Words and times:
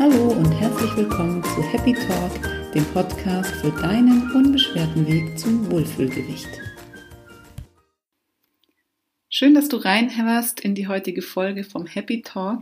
Hallo 0.00 0.30
und 0.30 0.50
herzlich 0.52 0.96
willkommen 0.96 1.44
zu 1.44 1.62
Happy 1.62 1.92
Talk, 1.92 2.72
dem 2.72 2.86
Podcast 2.86 3.50
für 3.56 3.70
deinen 3.70 4.32
unbeschwerten 4.32 5.06
Weg 5.06 5.38
zum 5.38 5.70
Wohlfühlgewicht. 5.70 6.48
Schön, 9.28 9.54
dass 9.54 9.68
du 9.68 9.76
reinhörst 9.76 10.60
in 10.60 10.74
die 10.74 10.88
heutige 10.88 11.20
Folge 11.20 11.64
vom 11.64 11.84
Happy 11.84 12.22
Talk, 12.22 12.60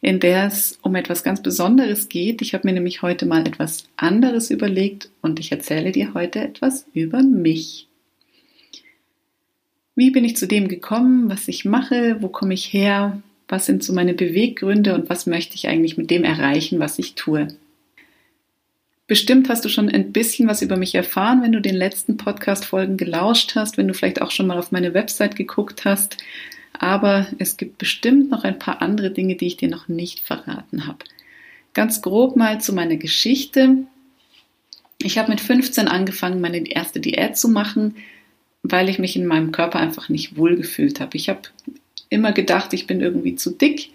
in 0.00 0.18
der 0.18 0.46
es 0.46 0.80
um 0.82 0.96
etwas 0.96 1.22
ganz 1.22 1.40
Besonderes 1.40 2.08
geht. 2.08 2.42
Ich 2.42 2.52
habe 2.52 2.66
mir 2.66 2.74
nämlich 2.74 3.00
heute 3.00 3.26
mal 3.26 3.46
etwas 3.46 3.88
anderes 3.94 4.50
überlegt 4.50 5.08
und 5.20 5.38
ich 5.38 5.52
erzähle 5.52 5.92
dir 5.92 6.14
heute 6.14 6.40
etwas 6.40 6.86
über 6.94 7.22
mich. 7.22 7.86
Wie 9.94 10.10
bin 10.10 10.24
ich 10.24 10.36
zu 10.36 10.48
dem 10.48 10.66
gekommen, 10.66 11.30
was 11.30 11.46
ich 11.46 11.64
mache, 11.64 12.16
wo 12.20 12.28
komme 12.28 12.54
ich 12.54 12.72
her, 12.72 13.22
was 13.52 13.66
sind 13.66 13.84
so 13.84 13.92
meine 13.92 14.14
Beweggründe 14.14 14.94
und 14.94 15.10
was 15.10 15.26
möchte 15.26 15.56
ich 15.56 15.68
eigentlich 15.68 15.98
mit 15.98 16.10
dem 16.10 16.24
erreichen, 16.24 16.80
was 16.80 16.98
ich 16.98 17.16
tue. 17.16 17.48
Bestimmt 19.06 19.50
hast 19.50 19.62
du 19.66 19.68
schon 19.68 19.90
ein 19.90 20.10
bisschen 20.10 20.48
was 20.48 20.62
über 20.62 20.78
mich 20.78 20.94
erfahren, 20.94 21.42
wenn 21.42 21.52
du 21.52 21.60
den 21.60 21.74
letzten 21.74 22.16
Podcast-Folgen 22.16 22.96
gelauscht 22.96 23.54
hast, 23.54 23.76
wenn 23.76 23.88
du 23.88 23.92
vielleicht 23.92 24.22
auch 24.22 24.30
schon 24.30 24.46
mal 24.46 24.56
auf 24.58 24.72
meine 24.72 24.94
Website 24.94 25.36
geguckt 25.36 25.84
hast. 25.84 26.16
Aber 26.78 27.26
es 27.38 27.58
gibt 27.58 27.76
bestimmt 27.76 28.30
noch 28.30 28.44
ein 28.44 28.58
paar 28.58 28.80
andere 28.80 29.10
Dinge, 29.10 29.36
die 29.36 29.48
ich 29.48 29.58
dir 29.58 29.68
noch 29.68 29.86
nicht 29.86 30.20
verraten 30.20 30.86
habe. 30.86 31.00
Ganz 31.74 32.00
grob 32.00 32.36
mal 32.36 32.58
zu 32.58 32.72
meiner 32.72 32.96
Geschichte. 32.96 33.76
Ich 34.96 35.18
habe 35.18 35.30
mit 35.30 35.42
15 35.42 35.88
angefangen, 35.88 36.40
meine 36.40 36.66
erste 36.66 37.00
Diät 37.00 37.36
zu 37.36 37.50
machen, 37.50 37.96
weil 38.62 38.88
ich 38.88 38.98
mich 38.98 39.14
in 39.14 39.26
meinem 39.26 39.52
Körper 39.52 39.78
einfach 39.78 40.08
nicht 40.08 40.38
wohlgefühlt 40.38 41.00
habe. 41.00 41.18
Ich 41.18 41.28
habe 41.28 41.42
immer 42.12 42.32
gedacht, 42.32 42.72
ich 42.72 42.86
bin 42.86 43.00
irgendwie 43.00 43.34
zu 43.34 43.50
dick. 43.50 43.90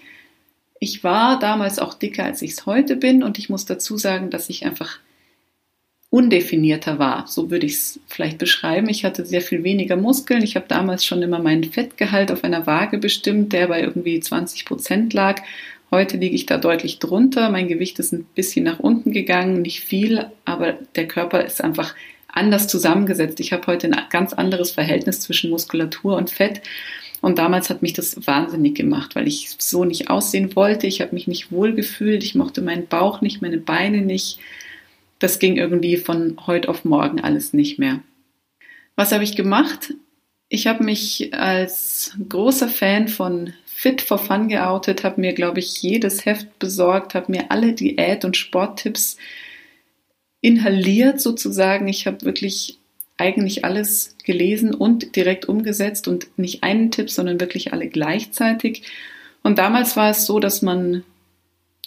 Ich 0.79 1.03
war 1.03 1.39
damals 1.39 1.79
auch 1.79 1.93
dicker, 1.93 2.25
als 2.25 2.41
ich 2.41 2.51
es 2.51 2.65
heute 2.65 2.95
bin 2.95 3.23
und 3.23 3.39
ich 3.39 3.49
muss 3.49 3.65
dazu 3.65 3.97
sagen, 3.97 4.29
dass 4.29 4.49
ich 4.49 4.65
einfach 4.65 4.99
undefinierter 6.09 6.99
war. 6.99 7.27
So 7.27 7.51
würde 7.51 7.65
ich 7.65 7.73
es 7.73 7.99
vielleicht 8.07 8.37
beschreiben. 8.37 8.89
Ich 8.89 9.03
hatte 9.03 9.25
sehr 9.25 9.41
viel 9.41 9.63
weniger 9.63 9.95
Muskeln. 9.97 10.41
Ich 10.41 10.55
habe 10.55 10.65
damals 10.67 11.05
schon 11.05 11.21
immer 11.21 11.39
meinen 11.39 11.65
Fettgehalt 11.65 12.31
auf 12.31 12.43
einer 12.43 12.65
Waage 12.65 12.97
bestimmt, 12.97 13.53
der 13.53 13.67
bei 13.67 13.81
irgendwie 13.81 14.19
20 14.19 14.65
Prozent 14.65 15.13
lag. 15.13 15.41
Heute 15.91 16.17
liege 16.17 16.35
ich 16.35 16.45
da 16.45 16.57
deutlich 16.57 16.99
drunter. 16.99 17.49
Mein 17.49 17.67
Gewicht 17.67 17.99
ist 17.99 18.13
ein 18.13 18.25
bisschen 18.35 18.65
nach 18.65 18.79
unten 18.79 19.11
gegangen, 19.11 19.61
nicht 19.61 19.81
viel, 19.81 20.25
aber 20.45 20.73
der 20.95 21.07
Körper 21.07 21.45
ist 21.45 21.63
einfach 21.63 21.93
anders 22.27 22.67
zusammengesetzt. 22.67 23.39
Ich 23.39 23.51
habe 23.51 23.67
heute 23.67 23.87
ein 23.87 23.99
ganz 24.09 24.33
anderes 24.33 24.71
Verhältnis 24.71 25.21
zwischen 25.21 25.49
Muskulatur 25.49 26.15
und 26.17 26.29
Fett. 26.29 26.61
Und 27.21 27.39
damals 27.39 27.69
hat 27.69 27.81
mich 27.81 27.93
das 27.93 28.27
wahnsinnig 28.27 28.75
gemacht, 28.75 29.15
weil 29.15 29.27
ich 29.27 29.55
so 29.57 29.85
nicht 29.85 30.09
aussehen 30.09 30.55
wollte. 30.55 30.87
Ich 30.87 31.01
habe 31.01 31.15
mich 31.15 31.27
nicht 31.27 31.51
wohl 31.51 31.73
gefühlt. 31.73 32.23
Ich 32.23 32.35
mochte 32.35 32.61
meinen 32.61 32.87
Bauch 32.87 33.21
nicht, 33.21 33.41
meine 33.41 33.57
Beine 33.57 34.01
nicht. 34.01 34.39
Das 35.19 35.39
ging 35.39 35.57
irgendwie 35.57 35.97
von 35.97 36.37
heute 36.45 36.69
auf 36.69 36.85
morgen 36.85 37.19
alles 37.19 37.53
nicht 37.53 37.79
mehr. 37.79 38.01
Was 38.95 39.11
habe 39.11 39.23
ich 39.23 39.35
gemacht? 39.35 39.93
Ich 40.49 40.67
habe 40.67 40.83
mich 40.83 41.33
als 41.33 42.15
großer 42.29 42.69
Fan 42.69 43.07
von 43.07 43.53
Fit 43.65 44.01
for 44.01 44.17
Fun 44.17 44.47
geoutet, 44.47 45.03
habe 45.03 45.21
mir, 45.21 45.33
glaube 45.33 45.59
ich, 45.59 45.81
jedes 45.81 46.25
Heft 46.25 46.57
besorgt, 46.59 47.15
habe 47.15 47.31
mir 47.31 47.51
alle 47.51 47.73
Diät- 47.73 48.25
und 48.25 48.37
Sporttipps 48.37 49.17
inhaliert 50.41 51.19
sozusagen. 51.19 51.87
Ich 51.87 52.07
habe 52.07 52.23
wirklich 52.23 52.79
eigentlich 53.17 53.65
alles 53.65 54.15
gelesen 54.23 54.73
und 54.73 55.15
direkt 55.15 55.45
umgesetzt 55.45 56.07
und 56.07 56.27
nicht 56.37 56.63
einen 56.63 56.91
Tipp, 56.91 57.09
sondern 57.09 57.39
wirklich 57.39 57.73
alle 57.73 57.87
gleichzeitig. 57.87 58.83
Und 59.43 59.57
damals 59.57 59.97
war 59.97 60.11
es 60.11 60.25
so, 60.25 60.39
dass 60.39 60.61
man 60.61 61.03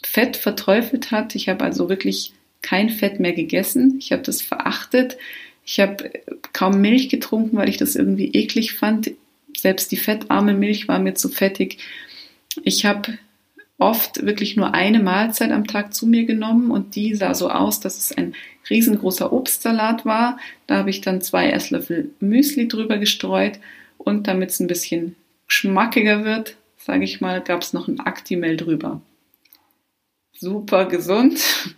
Fett 0.03 0.37
verteufelt 0.37 1.11
hat. 1.11 1.35
Ich 1.35 1.49
habe 1.49 1.65
also 1.65 1.89
wirklich 1.89 2.33
kein 2.63 2.91
Fett 2.91 3.21
mehr 3.21 3.33
gegessen. 3.33 3.97
Ich 3.99 4.13
habe 4.13 4.23
das 4.23 4.43
verachtet. 4.43 5.17
Ich 5.65 5.79
habe 5.79 6.11
kaum 6.53 6.81
Milch 6.81 7.09
getrunken, 7.09 7.57
weil 7.57 7.69
ich 7.69 7.77
das 7.77 7.97
irgendwie 7.97 8.33
eklig 8.33 8.73
fand. 8.73 9.13
Selbst 9.57 9.93
die 9.93 9.97
fettarme 9.97 10.55
Milch 10.55 10.89
war 10.89 10.99
mir 10.99 11.15
zu 11.15 11.29
fettig. 11.29 11.79
Ich 12.65 12.87
habe 12.87 13.19
oft 13.81 14.25
wirklich 14.25 14.57
nur 14.57 14.75
eine 14.75 15.03
Mahlzeit 15.03 15.51
am 15.51 15.67
Tag 15.67 15.95
zu 15.95 16.07
mir 16.07 16.25
genommen 16.25 16.71
und 16.71 16.95
die 16.95 17.15
sah 17.15 17.35
so 17.35 17.51
aus, 17.51 17.81
dass 17.81 17.99
es 17.99 18.17
ein 18.17 18.35
riesengroßer 18.69 19.33
Obstsalat 19.33 20.05
war. 20.05 20.39
Da 20.67 20.77
habe 20.77 20.91
ich 20.91 21.01
dann 21.01 21.23
zwei 21.23 21.51
Esslöffel 21.51 22.11
Müsli 22.21 22.69
drüber 22.69 22.99
gestreut 22.99 23.59
und 23.99 24.29
damit 24.29 24.51
es 24.51 24.61
ein 24.61 24.67
bisschen 24.67 25.17
schmackiger 25.47 26.25
wird, 26.25 26.57
sage 26.77 27.05
ich 27.05 27.21
mal, 27.21 27.41
gab 27.41 27.63
es 27.63 27.73
noch 27.73 27.89
ein 27.89 28.01
Actimel 28.01 28.57
drüber. 28.57 29.01
Super 30.33 30.87
gesund. 30.87 31.77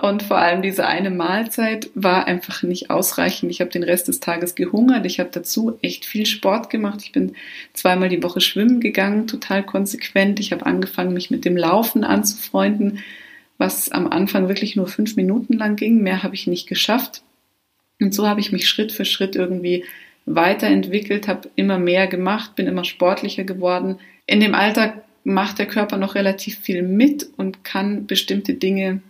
Und 0.00 0.22
vor 0.22 0.38
allem 0.38 0.62
diese 0.62 0.86
eine 0.86 1.10
Mahlzeit 1.10 1.90
war 1.94 2.26
einfach 2.26 2.62
nicht 2.62 2.88
ausreichend. 2.88 3.50
Ich 3.50 3.60
habe 3.60 3.70
den 3.70 3.82
Rest 3.82 4.08
des 4.08 4.18
Tages 4.18 4.54
gehungert. 4.54 5.04
Ich 5.04 5.20
habe 5.20 5.28
dazu 5.30 5.78
echt 5.82 6.06
viel 6.06 6.24
Sport 6.24 6.70
gemacht. 6.70 7.00
Ich 7.02 7.12
bin 7.12 7.34
zweimal 7.74 8.08
die 8.08 8.22
Woche 8.22 8.40
schwimmen 8.40 8.80
gegangen, 8.80 9.26
total 9.26 9.62
konsequent. 9.62 10.40
Ich 10.40 10.52
habe 10.52 10.64
angefangen, 10.64 11.12
mich 11.12 11.30
mit 11.30 11.44
dem 11.44 11.54
Laufen 11.54 12.02
anzufreunden, 12.02 13.00
was 13.58 13.92
am 13.92 14.06
Anfang 14.06 14.48
wirklich 14.48 14.74
nur 14.74 14.86
fünf 14.86 15.16
Minuten 15.16 15.58
lang 15.58 15.76
ging. 15.76 16.02
Mehr 16.02 16.22
habe 16.22 16.34
ich 16.34 16.46
nicht 16.46 16.66
geschafft. 16.66 17.20
Und 18.00 18.14
so 18.14 18.26
habe 18.26 18.40
ich 18.40 18.52
mich 18.52 18.66
Schritt 18.66 18.92
für 18.92 19.04
Schritt 19.04 19.36
irgendwie 19.36 19.84
weiterentwickelt, 20.24 21.28
habe 21.28 21.50
immer 21.56 21.78
mehr 21.78 22.06
gemacht, 22.06 22.54
bin 22.54 22.66
immer 22.66 22.84
sportlicher 22.84 23.44
geworden. 23.44 23.98
In 24.24 24.40
dem 24.40 24.54
Alltag 24.54 25.02
macht 25.24 25.58
der 25.58 25.66
Körper 25.66 25.98
noch 25.98 26.14
relativ 26.14 26.58
viel 26.60 26.82
mit 26.82 27.28
und 27.36 27.64
kann 27.64 28.06
bestimmte 28.06 28.54
Dinge 28.54 29.02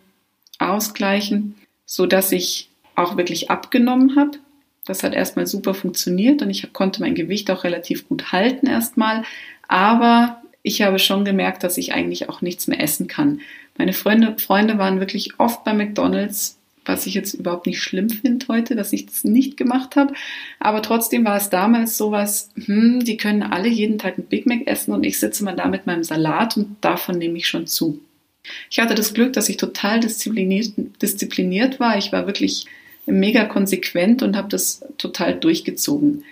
ausgleichen, 0.60 1.56
so 1.86 2.06
dass 2.06 2.32
ich 2.32 2.68
auch 2.94 3.16
wirklich 3.16 3.50
abgenommen 3.50 4.16
habe. 4.16 4.38
Das 4.86 5.02
hat 5.02 5.14
erstmal 5.14 5.46
super 5.46 5.74
funktioniert 5.74 6.42
und 6.42 6.50
ich 6.50 6.72
konnte 6.72 7.00
mein 7.00 7.14
Gewicht 7.14 7.50
auch 7.50 7.64
relativ 7.64 8.08
gut 8.08 8.32
halten 8.32 8.66
erstmal. 8.66 9.22
Aber 9.68 10.40
ich 10.62 10.82
habe 10.82 10.98
schon 10.98 11.24
gemerkt, 11.24 11.62
dass 11.62 11.78
ich 11.78 11.94
eigentlich 11.94 12.28
auch 12.28 12.42
nichts 12.42 12.66
mehr 12.66 12.80
essen 12.80 13.06
kann. 13.06 13.40
Meine 13.78 13.92
Freunde, 13.92 14.36
Freunde 14.38 14.78
waren 14.78 15.00
wirklich 15.00 15.38
oft 15.38 15.64
bei 15.64 15.72
McDonald's, 15.72 16.58
was 16.84 17.06
ich 17.06 17.14
jetzt 17.14 17.34
überhaupt 17.34 17.66
nicht 17.66 17.80
schlimm 17.80 18.10
finde 18.10 18.46
heute, 18.48 18.74
dass 18.74 18.92
ich 18.92 19.06
das 19.06 19.24
nicht 19.24 19.56
gemacht 19.56 19.96
habe. 19.96 20.14
Aber 20.58 20.82
trotzdem 20.82 21.24
war 21.24 21.36
es 21.36 21.50
damals 21.50 21.96
sowas, 21.96 22.50
hm, 22.56 23.04
die 23.04 23.16
können 23.16 23.42
alle 23.42 23.68
jeden 23.68 23.98
Tag 23.98 24.18
ein 24.18 24.24
Big 24.24 24.46
Mac 24.46 24.66
essen 24.66 24.92
und 24.92 25.04
ich 25.04 25.18
sitze 25.18 25.44
mal 25.44 25.56
da 25.56 25.68
mit 25.68 25.86
meinem 25.86 26.04
Salat 26.04 26.56
und 26.56 26.76
davon 26.80 27.18
nehme 27.18 27.38
ich 27.38 27.48
schon 27.48 27.66
zu. 27.66 28.00
Ich 28.70 28.78
hatte 28.78 28.94
das 28.94 29.14
Glück, 29.14 29.32
dass 29.32 29.48
ich 29.48 29.56
total 29.56 30.00
diszipliniert, 30.00 30.72
diszipliniert 31.02 31.80
war. 31.80 31.98
Ich 31.98 32.12
war 32.12 32.26
wirklich 32.26 32.66
mega 33.06 33.44
konsequent 33.44 34.22
und 34.22 34.36
habe 34.36 34.48
das 34.48 34.84
total 34.98 35.34
durchgezogen. 35.38 36.24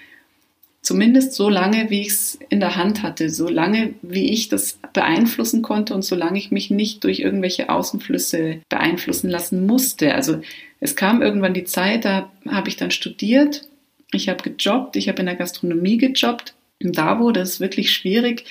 Zumindest 0.80 1.32
so 1.34 1.50
lange, 1.50 1.90
wie 1.90 2.02
ich 2.02 2.08
es 2.08 2.38
in 2.48 2.60
der 2.60 2.76
Hand 2.76 3.02
hatte, 3.02 3.28
so 3.30 3.48
lange, 3.48 3.94
wie 4.00 4.30
ich 4.30 4.48
das 4.48 4.78
beeinflussen 4.92 5.60
konnte 5.60 5.92
und 5.92 6.02
solange 6.02 6.38
ich 6.38 6.50
mich 6.50 6.70
nicht 6.70 7.04
durch 7.04 7.20
irgendwelche 7.20 7.68
Außenflüsse 7.68 8.60
beeinflussen 8.68 9.28
lassen 9.28 9.66
musste. 9.66 10.14
Also 10.14 10.40
es 10.80 10.96
kam 10.96 11.20
irgendwann 11.20 11.52
die 11.52 11.64
Zeit, 11.64 12.04
da 12.04 12.30
habe 12.48 12.68
ich 12.68 12.76
dann 12.76 12.90
studiert, 12.90 13.68
ich 14.12 14.28
habe 14.28 14.48
gejobbt, 14.48 14.96
ich 14.96 15.08
habe 15.08 15.20
in 15.20 15.26
der 15.26 15.36
Gastronomie 15.36 15.98
gejobbt. 15.98 16.54
Und 16.82 16.96
da 16.96 17.18
wurde 17.18 17.40
es 17.40 17.60
wirklich 17.60 17.92
schwierig, 17.92 18.44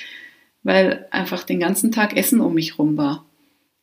weil 0.64 1.08
einfach 1.12 1.44
den 1.44 1.60
ganzen 1.60 1.92
Tag 1.92 2.16
Essen 2.16 2.42
um 2.42 2.54
mich 2.54 2.78
rum 2.78 2.98
war. 2.98 3.26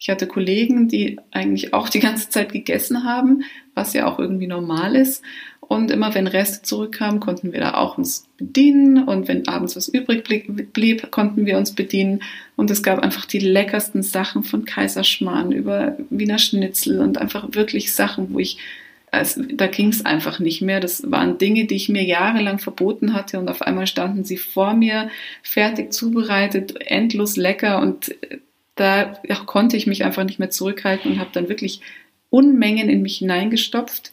Ich 0.04 0.10
hatte 0.10 0.26
Kollegen, 0.26 0.86
die 0.86 1.18
eigentlich 1.30 1.72
auch 1.72 1.88
die 1.88 1.98
ganze 1.98 2.28
Zeit 2.28 2.52
gegessen 2.52 3.04
haben, 3.04 3.42
was 3.74 3.94
ja 3.94 4.06
auch 4.06 4.18
irgendwie 4.18 4.46
normal 4.46 4.96
ist. 4.96 5.22
Und 5.62 5.90
immer 5.90 6.14
wenn 6.14 6.26
Reste 6.26 6.60
zurückkamen, 6.60 7.20
konnten 7.20 7.54
wir 7.54 7.60
da 7.60 7.72
auch 7.72 7.96
uns 7.96 8.28
bedienen. 8.36 9.04
Und 9.08 9.28
wenn 9.28 9.48
abends 9.48 9.76
was 9.76 9.88
übrig 9.88 10.22
blieb, 10.74 11.10
konnten 11.10 11.46
wir 11.46 11.56
uns 11.56 11.72
bedienen. 11.72 12.20
Und 12.54 12.70
es 12.70 12.82
gab 12.82 12.98
einfach 12.98 13.24
die 13.24 13.38
leckersten 13.38 14.02
Sachen 14.02 14.42
von 14.42 14.66
Kaiserschmarrn 14.66 15.52
über 15.52 15.96
Wiener 16.10 16.38
Schnitzel 16.38 17.00
und 17.00 17.16
einfach 17.16 17.48
wirklich 17.52 17.94
Sachen, 17.94 18.34
wo 18.34 18.40
ich, 18.40 18.58
also, 19.10 19.42
da 19.54 19.68
ging 19.68 19.88
es 19.88 20.04
einfach 20.04 20.38
nicht 20.38 20.60
mehr. 20.60 20.80
Das 20.80 21.10
waren 21.10 21.38
Dinge, 21.38 21.64
die 21.64 21.76
ich 21.76 21.88
mir 21.88 22.04
jahrelang 22.04 22.58
verboten 22.58 23.14
hatte. 23.14 23.38
Und 23.38 23.48
auf 23.48 23.62
einmal 23.62 23.86
standen 23.86 24.22
sie 24.22 24.36
vor 24.36 24.74
mir, 24.74 25.08
fertig 25.42 25.94
zubereitet, 25.94 26.74
endlos 26.78 27.38
lecker. 27.38 27.80
Und 27.80 28.14
da 28.74 29.20
konnte 29.46 29.76
ich 29.76 29.86
mich 29.86 30.04
einfach 30.04 30.24
nicht 30.24 30.38
mehr 30.38 30.50
zurückhalten 30.50 31.12
und 31.12 31.18
habe 31.18 31.30
dann 31.32 31.48
wirklich 31.48 31.80
Unmengen 32.30 32.88
in 32.88 33.02
mich 33.02 33.18
hineingestopft. 33.18 34.12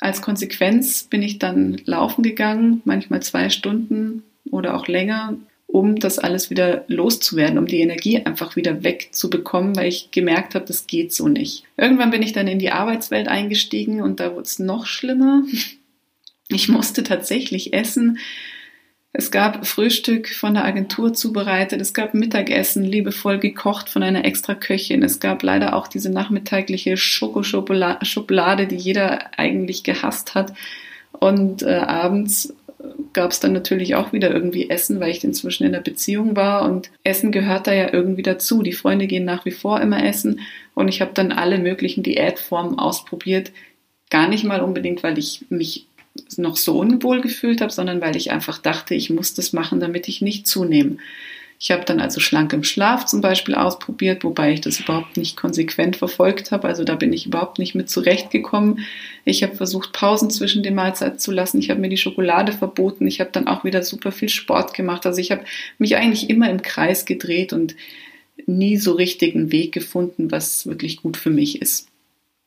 Als 0.00 0.20
Konsequenz 0.20 1.04
bin 1.04 1.22
ich 1.22 1.38
dann 1.38 1.80
laufen 1.84 2.22
gegangen, 2.22 2.82
manchmal 2.84 3.22
zwei 3.22 3.48
Stunden 3.48 4.24
oder 4.50 4.76
auch 4.76 4.88
länger, 4.88 5.36
um 5.66 5.96
das 5.96 6.18
alles 6.18 6.50
wieder 6.50 6.84
loszuwerden, 6.88 7.56
um 7.56 7.66
die 7.66 7.80
Energie 7.80 8.18
einfach 8.18 8.56
wieder 8.56 8.84
wegzubekommen, 8.84 9.74
weil 9.74 9.88
ich 9.88 10.10
gemerkt 10.10 10.54
habe, 10.54 10.66
das 10.66 10.86
geht 10.86 11.14
so 11.14 11.28
nicht. 11.28 11.64
Irgendwann 11.78 12.10
bin 12.10 12.22
ich 12.22 12.32
dann 12.32 12.46
in 12.46 12.58
die 12.58 12.72
Arbeitswelt 12.72 13.28
eingestiegen 13.28 14.02
und 14.02 14.20
da 14.20 14.32
wurde 14.32 14.42
es 14.42 14.58
noch 14.58 14.86
schlimmer. 14.86 15.44
Ich 16.48 16.68
musste 16.68 17.02
tatsächlich 17.02 17.72
essen 17.72 18.18
Es 19.14 19.30
gab 19.30 19.66
Frühstück 19.66 20.28
von 20.28 20.54
der 20.54 20.64
Agentur 20.64 21.12
zubereitet, 21.12 21.82
es 21.82 21.92
gab 21.92 22.14
Mittagessen 22.14 22.82
liebevoll 22.82 23.38
gekocht 23.38 23.90
von 23.90 24.02
einer 24.02 24.24
extra 24.24 24.54
Köchin. 24.54 25.02
Es 25.02 25.20
gab 25.20 25.42
leider 25.42 25.76
auch 25.76 25.86
diese 25.86 26.10
nachmittagliche 26.10 26.96
Schokoschokolade, 26.96 28.66
die 28.66 28.76
jeder 28.76 29.38
eigentlich 29.38 29.84
gehasst 29.84 30.34
hat. 30.34 30.54
Und 31.12 31.62
äh, 31.62 31.74
abends 31.74 32.54
gab 33.12 33.30
es 33.30 33.40
dann 33.40 33.52
natürlich 33.52 33.94
auch 33.94 34.12
wieder 34.14 34.30
irgendwie 34.30 34.70
Essen, 34.70 34.98
weil 34.98 35.10
ich 35.10 35.22
inzwischen 35.22 35.64
in 35.64 35.72
der 35.72 35.80
Beziehung 35.80 36.34
war 36.34 36.62
und 36.62 36.90
Essen 37.04 37.32
gehört 37.32 37.66
da 37.66 37.72
ja 37.72 37.92
irgendwie 37.92 38.22
dazu. 38.22 38.62
Die 38.62 38.72
Freunde 38.72 39.06
gehen 39.06 39.24
nach 39.24 39.44
wie 39.44 39.50
vor 39.50 39.80
immer 39.80 40.04
essen 40.04 40.40
und 40.74 40.88
ich 40.88 41.00
habe 41.00 41.12
dann 41.14 41.32
alle 41.32 41.58
möglichen 41.58 42.02
Diätformen 42.02 42.78
ausprobiert. 42.78 43.52
Gar 44.10 44.28
nicht 44.28 44.44
mal 44.44 44.60
unbedingt, 44.60 45.02
weil 45.02 45.18
ich 45.18 45.44
mich 45.48 45.86
noch 46.36 46.56
so 46.56 46.78
unwohl 46.78 47.20
gefühlt 47.20 47.60
habe, 47.60 47.72
sondern 47.72 48.00
weil 48.00 48.16
ich 48.16 48.30
einfach 48.30 48.58
dachte, 48.58 48.94
ich 48.94 49.10
muss 49.10 49.34
das 49.34 49.52
machen, 49.52 49.80
damit 49.80 50.08
ich 50.08 50.20
nicht 50.20 50.46
zunehme. 50.46 50.98
Ich 51.64 51.70
habe 51.70 51.84
dann 51.84 52.00
also 52.00 52.18
schlank 52.18 52.52
im 52.52 52.64
Schlaf 52.64 53.06
zum 53.06 53.20
Beispiel 53.20 53.54
ausprobiert, 53.54 54.24
wobei 54.24 54.52
ich 54.52 54.60
das 54.60 54.80
überhaupt 54.80 55.16
nicht 55.16 55.36
konsequent 55.36 55.94
verfolgt 55.94 56.50
habe. 56.50 56.66
Also 56.66 56.82
da 56.82 56.96
bin 56.96 57.12
ich 57.12 57.26
überhaupt 57.26 57.60
nicht 57.60 57.76
mit 57.76 57.88
zurechtgekommen. 57.88 58.80
Ich 59.24 59.44
habe 59.44 59.54
versucht, 59.54 59.92
Pausen 59.92 60.28
zwischen 60.28 60.64
den 60.64 60.74
Mahlzeiten 60.74 61.20
zu 61.20 61.30
lassen. 61.30 61.60
Ich 61.60 61.70
habe 61.70 61.80
mir 61.80 61.88
die 61.88 61.96
Schokolade 61.96 62.50
verboten. 62.50 63.06
Ich 63.06 63.20
habe 63.20 63.30
dann 63.32 63.46
auch 63.46 63.62
wieder 63.62 63.84
super 63.84 64.10
viel 64.10 64.28
Sport 64.28 64.74
gemacht. 64.74 65.06
Also 65.06 65.20
ich 65.20 65.30
habe 65.30 65.44
mich 65.78 65.94
eigentlich 65.94 66.28
immer 66.28 66.50
im 66.50 66.62
Kreis 66.62 67.04
gedreht 67.04 67.52
und 67.52 67.76
nie 68.46 68.76
so 68.76 68.94
richtig 68.94 69.36
einen 69.36 69.52
Weg 69.52 69.70
gefunden, 69.70 70.32
was 70.32 70.66
wirklich 70.66 70.96
gut 70.96 71.16
für 71.16 71.30
mich 71.30 71.62
ist. 71.62 71.91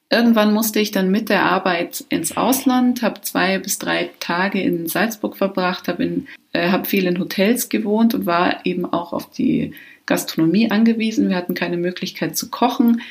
Irgendwann 0.10 0.54
musste 0.54 0.80
ich 0.80 0.92
dann 0.92 1.10
mit 1.10 1.30
der 1.30 1.44
Arbeit 1.44 2.06
ins 2.10 2.38
Ausland, 2.38 3.02
habe 3.02 3.22
zwei 3.22 3.58
bis 3.58 3.80
drei 3.80 4.12
Tage 4.20 4.62
in 4.62 4.88
Salzburg 4.88 5.36
verbracht, 5.36 5.88
habe 5.88 6.24
äh, 6.54 6.70
hab 6.70 6.88
viel 6.88 7.08
in 7.08 7.20
Hotels 7.20 7.70
gewohnt 7.70 8.14
und 8.14 8.26
war 8.26 8.66
eben 8.66 8.86
auch 8.86 9.14
auf 9.14 9.32
die 9.32 9.74
Gastronomie 10.06 10.70
angewiesen. 10.70 11.30
Wir 11.30 11.36
hatten 11.36 11.56
keine 11.56 11.78
Möglichkeit 11.78 12.38
zu 12.38 12.50
kochen. 12.52 13.02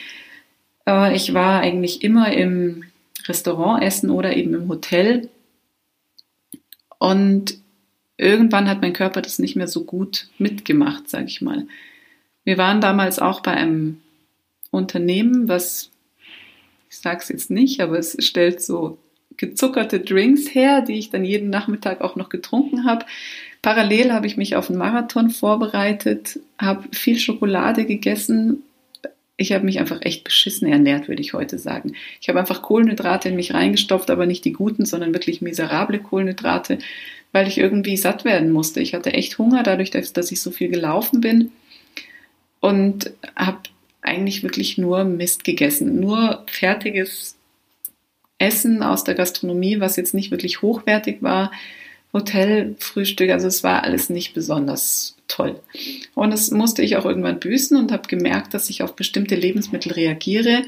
Äh, 0.87 1.17
ich 1.17 1.35
war 1.35 1.61
eigentlich 1.61 2.05
immer 2.05 2.32
im 2.32 2.85
Restaurant 3.26 3.82
essen 3.82 4.11
oder 4.11 4.37
eben 4.37 4.55
im 4.55 4.69
Hotel. 4.69 5.29
Und 6.99 7.58
irgendwann 8.17 8.69
hat 8.69 8.81
mein 8.81 8.93
Körper 8.93 9.20
das 9.20 9.41
nicht 9.41 9.56
mehr 9.56 9.69
so 9.69 9.85
gut 9.85 10.29
mitgemacht, 10.38 11.11
sage 11.11 11.26
ich 11.26 11.43
mal. 11.43 11.67
Wir 12.44 12.56
waren 12.56 12.81
damals 12.81 13.19
auch 13.19 13.41
bei 13.41 13.52
einem 13.52 14.00
Unternehmen, 14.70 15.49
was 15.49 15.91
ich 16.94 17.00
sage 17.00 17.19
es 17.20 17.29
jetzt 17.29 17.50
nicht, 17.50 17.81
aber 17.81 17.99
es 17.99 18.17
stellt 18.20 18.62
so 18.62 18.99
gezuckerte 19.37 19.99
Drinks 19.99 20.55
her, 20.55 20.81
die 20.81 20.94
ich 20.94 21.11
dann 21.11 21.25
jeden 21.25 21.50
Nachmittag 21.50 22.00
auch 22.00 22.14
noch 22.14 22.29
getrunken 22.29 22.85
habe. 22.85 23.05
Parallel 23.62 24.12
habe 24.12 24.29
ich 24.29 24.37
mich 24.37 24.55
auf 24.55 24.70
einen 24.70 24.79
Marathon 24.79 25.31
vorbereitet, 25.31 26.38
habe 26.56 26.85
viel 26.93 27.19
Schokolade 27.19 27.85
gegessen. 27.85 28.62
Ich 29.37 29.52
habe 29.52 29.64
mich 29.64 29.81
einfach 29.81 30.02
echt 30.02 30.23
beschissen 30.23 30.69
ernährt, 30.69 31.08
würde 31.08 31.20
ich 31.20 31.35
heute 31.35 31.58
sagen. 31.58 31.94
Ich 32.20 32.29
habe 32.29 32.38
einfach 32.38 32.62
Kohlenhydrate 32.62 33.29
in 33.29 33.35
mich 33.35 33.52
reingestopft, 33.55 34.08
aber 34.08 34.26
nicht 34.26 34.44
die 34.44 34.52
guten, 34.52 34.87
sondern 34.87 35.14
wirklich 35.14 35.43
miserable 35.43 35.99
Kohlenhydrate, 35.99 36.79
weil 37.32 37.49
ich 37.49 37.58
irgendwie 37.58 37.96
satt 37.96 38.25
werden 38.25 38.52
musste. 38.52 38.81
Ich 38.81 38.94
hatte 38.94 39.12
echt 39.12 39.37
Hunger 39.38 39.64
dadurch, 39.64 39.91
dass 39.91 40.31
ich 40.31 40.41
so 40.41 40.52
viel 40.52 40.69
gelaufen 40.69 41.20
bin 41.20 41.50
und 42.61 43.11
habe 43.35 43.58
eigentlich 44.05 44.43
wirklich 44.43 44.79
nur 44.79 45.05
Mist 45.05 45.45
gegessen. 45.45 46.01
Nur 46.01 46.45
fertiges 46.47 47.37
Essen 48.39 48.83
aus 48.83 49.05
der 49.05 49.15
Gastronomie, 49.15 49.81
was 49.81 49.97
jetzt 49.97 50.15
nicht 50.15 50.31
wirklich 50.31 50.62
hochwertig 50.62 51.23
war. 51.23 51.51
Hotelfrühstück, 52.12 53.31
also 53.31 53.49
es 53.49 53.65
war 53.65 53.83
alles 53.83 54.09
nicht 54.09 54.35
besonders 54.35 55.17
toll. 55.27 55.61
Und 56.15 56.31
das 56.31 56.51
musste 56.51 56.83
ich 56.83 56.97
auch 56.97 57.05
irgendwann 57.05 57.41
büßen 57.41 57.77
und 57.77 57.91
habe 57.91 58.09
gemerkt, 58.09 58.55
dass 58.55 58.71
ich 58.71 58.83
auf 58.83 58.95
bestimmte 58.95 59.35
Lebensmittel 59.35 59.93
reagiere 59.93 60.62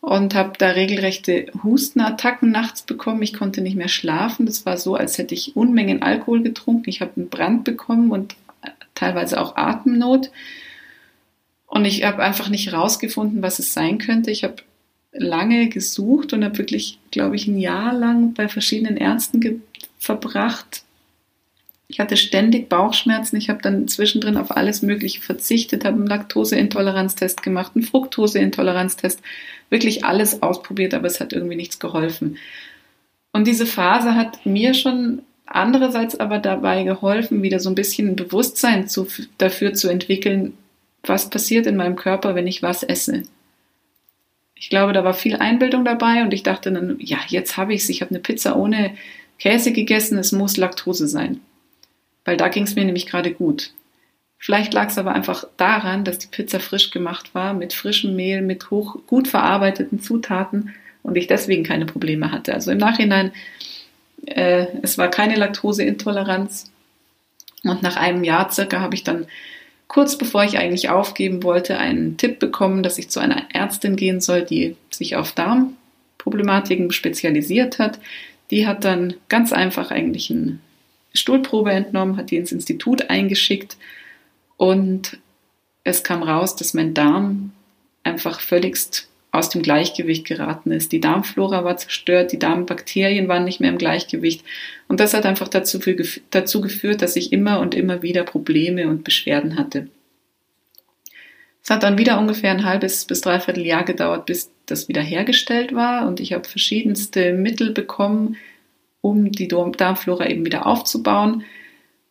und 0.00 0.34
habe 0.34 0.52
da 0.56 0.70
regelrechte 0.70 1.46
Hustenattacken 1.62 2.50
nachts 2.50 2.82
bekommen. 2.82 3.22
Ich 3.22 3.34
konnte 3.34 3.60
nicht 3.60 3.76
mehr 3.76 3.88
schlafen. 3.88 4.46
Das 4.46 4.64
war 4.64 4.78
so, 4.78 4.94
als 4.94 5.18
hätte 5.18 5.34
ich 5.34 5.56
Unmengen 5.56 6.02
Alkohol 6.02 6.42
getrunken. 6.42 6.88
Ich 6.88 7.02
habe 7.02 7.12
einen 7.16 7.28
Brand 7.28 7.64
bekommen 7.64 8.10
und 8.10 8.36
teilweise 8.94 9.40
auch 9.40 9.56
Atemnot. 9.56 10.30
Und 11.70 11.84
ich 11.84 12.02
habe 12.02 12.22
einfach 12.22 12.48
nicht 12.48 12.72
rausgefunden, 12.72 13.42
was 13.42 13.60
es 13.60 13.72
sein 13.72 13.98
könnte. 13.98 14.32
Ich 14.32 14.42
habe 14.42 14.56
lange 15.12 15.68
gesucht 15.68 16.32
und 16.32 16.44
habe 16.44 16.58
wirklich, 16.58 16.98
glaube 17.12 17.36
ich, 17.36 17.46
ein 17.46 17.58
Jahr 17.58 17.94
lang 17.94 18.34
bei 18.34 18.48
verschiedenen 18.48 18.96
Ärzten 18.96 19.62
verbracht. 19.96 20.82
Ich 21.86 22.00
hatte 22.00 22.16
ständig 22.16 22.68
Bauchschmerzen. 22.68 23.36
Ich 23.36 23.48
habe 23.48 23.62
dann 23.62 23.86
zwischendrin 23.86 24.36
auf 24.36 24.50
alles 24.50 24.82
Mögliche 24.82 25.20
verzichtet, 25.20 25.84
habe 25.84 25.96
einen 25.96 26.08
Laktoseintoleranztest 26.08 27.40
gemacht, 27.40 27.72
einen 27.76 27.84
Fructoseintoleranztest, 27.84 29.20
wirklich 29.70 30.04
alles 30.04 30.42
ausprobiert, 30.42 30.92
aber 30.92 31.06
es 31.06 31.20
hat 31.20 31.32
irgendwie 31.32 31.56
nichts 31.56 31.78
geholfen. 31.78 32.36
Und 33.32 33.46
diese 33.46 33.66
Phase 33.66 34.16
hat 34.16 34.44
mir 34.44 34.74
schon 34.74 35.22
andererseits 35.46 36.18
aber 36.18 36.38
dabei 36.38 36.82
geholfen, 36.82 37.44
wieder 37.44 37.60
so 37.60 37.68
ein 37.68 37.76
bisschen 37.76 38.08
ein 38.08 38.16
Bewusstsein 38.16 38.88
zu, 38.88 39.06
dafür 39.38 39.74
zu 39.74 39.88
entwickeln, 39.88 40.54
was 41.02 41.30
passiert 41.30 41.66
in 41.66 41.76
meinem 41.76 41.96
Körper, 41.96 42.34
wenn 42.34 42.46
ich 42.46 42.62
was 42.62 42.82
esse. 42.82 43.22
Ich 44.54 44.68
glaube, 44.68 44.92
da 44.92 45.04
war 45.04 45.14
viel 45.14 45.36
Einbildung 45.36 45.84
dabei 45.84 46.22
und 46.22 46.34
ich 46.34 46.42
dachte 46.42 46.70
dann, 46.70 46.96
ja, 47.00 47.18
jetzt 47.28 47.56
habe 47.56 47.72
ich 47.72 47.82
es. 47.82 47.88
Ich 47.88 48.02
habe 48.02 48.10
eine 48.10 48.20
Pizza 48.20 48.56
ohne 48.56 48.94
Käse 49.38 49.72
gegessen, 49.72 50.18
es 50.18 50.32
muss 50.32 50.58
Laktose 50.58 51.08
sein. 51.08 51.40
Weil 52.24 52.36
da 52.36 52.48
ging 52.48 52.64
es 52.64 52.74
mir 52.74 52.84
nämlich 52.84 53.06
gerade 53.06 53.32
gut. 53.32 53.72
Vielleicht 54.36 54.72
lag 54.72 54.88
es 54.88 54.98
aber 54.98 55.14
einfach 55.14 55.44
daran, 55.56 56.04
dass 56.04 56.18
die 56.18 56.26
Pizza 56.26 56.60
frisch 56.60 56.90
gemacht 56.90 57.34
war, 57.34 57.54
mit 57.54 57.72
frischem 57.72 58.16
Mehl, 58.16 58.42
mit 58.42 58.70
hoch, 58.70 58.98
gut 59.06 59.28
verarbeiteten 59.28 60.00
Zutaten 60.00 60.74
und 61.02 61.16
ich 61.16 61.26
deswegen 61.26 61.62
keine 61.62 61.86
Probleme 61.86 62.32
hatte. 62.32 62.54
Also 62.54 62.70
im 62.70 62.78
Nachhinein, 62.78 63.32
äh, 64.26 64.66
es 64.82 64.98
war 64.98 65.08
keine 65.08 65.36
Laktoseintoleranz. 65.36 66.70
Und 67.64 67.82
nach 67.82 67.96
einem 67.96 68.24
Jahr 68.24 68.50
circa 68.50 68.80
habe 68.80 68.94
ich 68.94 69.04
dann 69.04 69.26
kurz 69.90 70.16
bevor 70.16 70.44
ich 70.44 70.56
eigentlich 70.56 70.88
aufgeben 70.88 71.42
wollte, 71.42 71.76
einen 71.76 72.16
Tipp 72.16 72.38
bekommen, 72.38 72.84
dass 72.84 72.96
ich 72.96 73.10
zu 73.10 73.18
einer 73.18 73.52
Ärztin 73.52 73.96
gehen 73.96 74.20
soll, 74.20 74.42
die 74.42 74.76
sich 74.88 75.16
auf 75.16 75.32
Darmproblematiken 75.32 76.92
spezialisiert 76.92 77.80
hat. 77.80 77.98
Die 78.52 78.68
hat 78.68 78.84
dann 78.84 79.14
ganz 79.28 79.52
einfach 79.52 79.90
eigentlich 79.90 80.30
eine 80.30 80.60
Stuhlprobe 81.12 81.72
entnommen, 81.72 82.16
hat 82.16 82.30
die 82.30 82.36
ins 82.36 82.52
Institut 82.52 83.10
eingeschickt 83.10 83.78
und 84.56 85.18
es 85.82 86.04
kam 86.04 86.22
raus, 86.22 86.54
dass 86.54 86.72
mein 86.72 86.94
Darm 86.94 87.50
einfach 88.04 88.38
völligst 88.38 89.08
aus 89.32 89.48
dem 89.48 89.62
Gleichgewicht 89.62 90.26
geraten 90.26 90.72
ist. 90.72 90.92
Die 90.92 91.00
Darmflora 91.00 91.64
war 91.64 91.76
zerstört, 91.76 92.32
die 92.32 92.38
Darmbakterien 92.38 93.28
waren 93.28 93.44
nicht 93.44 93.60
mehr 93.60 93.70
im 93.70 93.78
Gleichgewicht. 93.78 94.44
Und 94.88 95.00
das 95.00 95.14
hat 95.14 95.26
einfach 95.26 95.48
dazu, 95.48 95.78
dazu 96.30 96.60
geführt, 96.60 97.02
dass 97.02 97.16
ich 97.16 97.32
immer 97.32 97.60
und 97.60 97.74
immer 97.74 98.02
wieder 98.02 98.24
Probleme 98.24 98.88
und 98.88 99.04
Beschwerden 99.04 99.56
hatte. 99.56 99.88
Es 101.62 101.70
hat 101.70 101.82
dann 101.82 101.98
wieder 101.98 102.18
ungefähr 102.18 102.50
ein 102.50 102.64
halbes 102.64 103.04
bis 103.04 103.20
dreiviertel 103.20 103.64
Jahr 103.64 103.84
gedauert, 103.84 104.26
bis 104.26 104.50
das 104.66 104.88
wieder 104.88 105.02
hergestellt 105.02 105.74
war. 105.74 106.08
Und 106.08 106.18
ich 106.18 106.32
habe 106.32 106.48
verschiedenste 106.48 107.32
Mittel 107.32 107.72
bekommen, 107.72 108.36
um 109.00 109.30
die 109.30 109.48
Darmflora 109.48 110.28
eben 110.28 110.44
wieder 110.44 110.66
aufzubauen. 110.66 111.44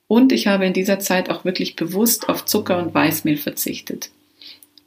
Und 0.08 0.32
ich 0.32 0.48
habe 0.48 0.66
in 0.66 0.74
dieser 0.74 1.00
Zeit 1.00 1.30
auch 1.30 1.46
wirklich 1.46 1.76
bewusst 1.76 2.30
auf 2.30 2.46
Zucker 2.46 2.78
und 2.82 2.94
Weißmehl 2.94 3.38
verzichtet 3.38 4.10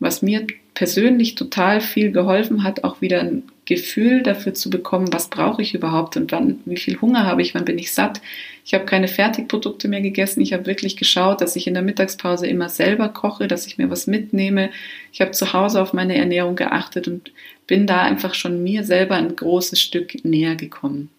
was 0.03 0.21
mir 0.21 0.47
persönlich 0.75 1.35
total 1.35 1.81
viel 1.81 2.12
geholfen 2.12 2.62
hat, 2.62 2.85
auch 2.85 3.00
wieder 3.00 3.21
ein 3.21 3.45
Gefühl 3.64 4.23
dafür 4.23 4.55
zu 4.55 4.71
bekommen, 4.71 5.12
was 5.12 5.29
brauche 5.29 5.62
ich 5.62 5.75
überhaupt 5.75 6.17
und 6.17 6.33
wann, 6.33 6.61
wie 6.64 6.76
viel 6.76 7.00
Hunger 7.00 7.25
habe 7.25 7.43
ich, 7.43 7.55
wann 7.55 7.64
bin 7.64 7.79
ich 7.79 7.93
satt. 7.93 8.21
Ich 8.64 8.75
habe 8.75 8.85
keine 8.85 9.07
Fertigprodukte 9.07 9.87
mehr 9.87 10.00
gegessen. 10.00 10.41
Ich 10.41 10.52
habe 10.52 10.67
wirklich 10.67 10.97
geschaut, 10.97 11.41
dass 11.41 11.57
ich 11.57 11.67
in 11.67 11.75
der 11.75 11.83
Mittagspause 11.83 12.47
immer 12.47 12.69
selber 12.69 13.09
koche, 13.09 13.47
dass 13.47 13.67
ich 13.67 13.79
mir 13.79 13.91
was 13.91 14.07
mitnehme. 14.07 14.71
Ich 15.12 15.21
habe 15.21 15.31
zu 15.31 15.52
Hause 15.52 15.81
auf 15.81 15.93
meine 15.93 16.17
Ernährung 16.17 16.57
geachtet 16.57 17.07
und 17.07 17.33
bin 17.67 17.87
da 17.87 18.02
einfach 18.02 18.35
schon 18.35 18.62
mir 18.62 18.83
selber 18.83 19.14
ein 19.14 19.37
großes 19.37 19.81
Stück 19.81 20.25
näher 20.25 20.57
gekommen. 20.57 21.11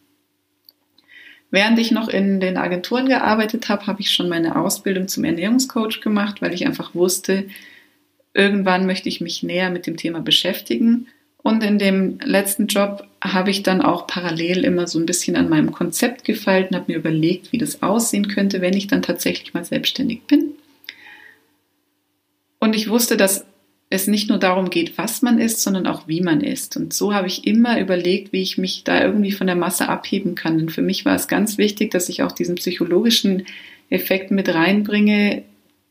Während 1.49 1.77
ich 1.77 1.91
noch 1.91 2.09
in 2.09 2.39
den 2.39 2.57
Agenturen 2.57 3.07
gearbeitet 3.07 3.69
habe, 3.69 3.85
habe 3.85 4.01
ich 4.01 4.09
schon 4.09 4.27
meine 4.27 4.55
Ausbildung 4.55 5.07
zum 5.07 5.23
Ernährungscoach 5.23 6.01
gemacht, 6.01 6.41
weil 6.41 6.53
ich 6.53 6.65
einfach 6.65 6.95
wusste, 6.95 7.45
irgendwann 8.33 8.85
möchte 8.85 9.09
ich 9.09 9.21
mich 9.21 9.43
näher 9.43 9.69
mit 9.69 9.87
dem 9.87 9.97
Thema 9.97 10.21
beschäftigen. 10.21 11.07
Und 11.37 11.61
in 11.63 11.77
dem 11.77 12.19
letzten 12.23 12.67
Job 12.67 13.05
habe 13.21 13.51
ich 13.51 13.63
dann 13.63 13.81
auch 13.81 14.07
parallel 14.07 14.63
immer 14.63 14.87
so 14.87 14.97
ein 14.97 15.05
bisschen 15.05 15.35
an 15.35 15.49
meinem 15.49 15.71
Konzept 15.71 16.23
gefeilt 16.23 16.71
und 16.71 16.77
habe 16.77 16.91
mir 16.91 16.97
überlegt, 16.97 17.51
wie 17.51 17.57
das 17.57 17.83
aussehen 17.83 18.29
könnte, 18.29 18.61
wenn 18.61 18.77
ich 18.77 18.87
dann 18.87 19.01
tatsächlich 19.01 19.53
mal 19.53 19.65
selbstständig 19.65 20.23
bin. 20.23 20.53
Und 22.59 22.75
ich 22.75 22.89
wusste, 22.89 23.17
dass 23.17 23.45
es 23.89 24.07
nicht 24.07 24.29
nur 24.29 24.39
darum 24.39 24.69
geht, 24.69 24.97
was 24.97 25.21
man 25.21 25.37
isst, 25.37 25.61
sondern 25.61 25.85
auch 25.85 26.07
wie 26.07 26.21
man 26.21 26.41
isst. 26.41 26.77
Und 26.77 26.93
so 26.93 27.13
habe 27.13 27.27
ich 27.27 27.45
immer 27.45 27.79
überlegt, 27.79 28.33
wie 28.33 28.41
ich 28.41 28.57
mich 28.57 28.83
da 28.83 29.03
irgendwie 29.03 29.31
von 29.31 29.45
der 29.45 29.55
Masse 29.55 29.87
abheben 29.87 30.33
kann. 30.33 30.59
Und 30.59 30.71
für 30.71 30.81
mich 30.81 31.05
war 31.05 31.15
es 31.15 31.27
ganz 31.27 31.57
wichtig, 31.57 31.91
dass 31.91 32.09
ich 32.09 32.23
auch 32.23 32.31
diesen 32.31 32.55
psychologischen 32.55 33.45
Effekt 33.89 34.31
mit 34.31 34.51
reinbringe, 34.51 35.43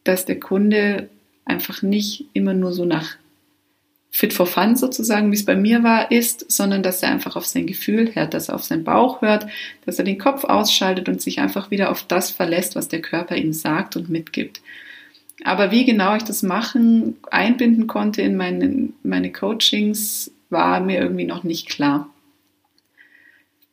dass 0.03 0.25
der 0.25 0.41
Kunde 0.41 1.11
einfach 1.45 1.83
nicht 1.83 2.27
immer 2.33 2.55
nur 2.55 2.73
so 2.73 2.85
nach 2.85 3.17
fit 4.15 4.35
for 4.35 4.47
fun 4.47 4.77
sozusagen, 4.77 5.31
wie 5.33 5.37
es 5.37 5.45
bei 5.47 5.57
mir 5.57 5.83
war, 5.83 6.11
ist, 6.11 6.53
sondern 6.53 6.83
dass 6.83 7.03
er 7.03 7.09
einfach 7.11 7.35
auf 7.35 7.47
sein 7.47 7.67
Gefühl 7.67 8.15
hört, 8.15 8.35
dass 8.35 8.51
er 8.51 8.55
auf 8.55 8.63
seinen 8.63 8.85
Bauch 8.85 9.23
hört, 9.23 9.47
dass 9.87 9.99
er 9.99 10.05
den 10.05 10.19
Kopf 10.19 10.45
ausschaltet 10.45 11.09
und 11.09 11.23
sich 11.23 11.41
einfach 11.41 11.71
wieder 11.71 11.91
auf 11.91 12.03
das 12.03 12.31
verlässt, 12.31 12.77
was 12.77 12.89
der 12.89 13.01
Körper 13.01 13.37
ihm 13.37 13.55
sagt 13.55 13.97
und 13.97 14.11
mitgibt. 14.11 14.61
Aber 15.45 15.71
wie 15.71 15.87
genau 15.87 16.15
ich 16.15 16.25
das 16.25 16.43
machen, 16.43 17.17
einbinden 17.31 17.87
konnte 17.87 18.21
in 18.21 18.37
meine, 18.37 18.91
meine 19.03 19.33
Coachings, 19.33 20.31
war 20.51 20.81
mir 20.81 21.01
irgendwie 21.01 21.25
noch 21.25 21.43
nicht 21.43 21.71
klar. 21.71 22.11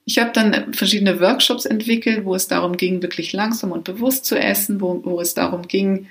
Ich 0.05 0.17
habe 0.17 0.31
dann 0.33 0.73
verschiedene 0.73 1.19
Workshops 1.19 1.65
entwickelt, 1.65 2.23
wo 2.25 2.33
es 2.33 2.47
darum 2.47 2.77
ging, 2.77 3.01
wirklich 3.01 3.33
langsam 3.33 3.73
und 3.73 3.83
bewusst 3.83 4.25
zu 4.25 4.39
essen, 4.39 4.79
wo, 4.79 5.01
wo 5.03 5.19
es 5.19 5.33
darum 5.33 5.67
ging, 5.67 6.07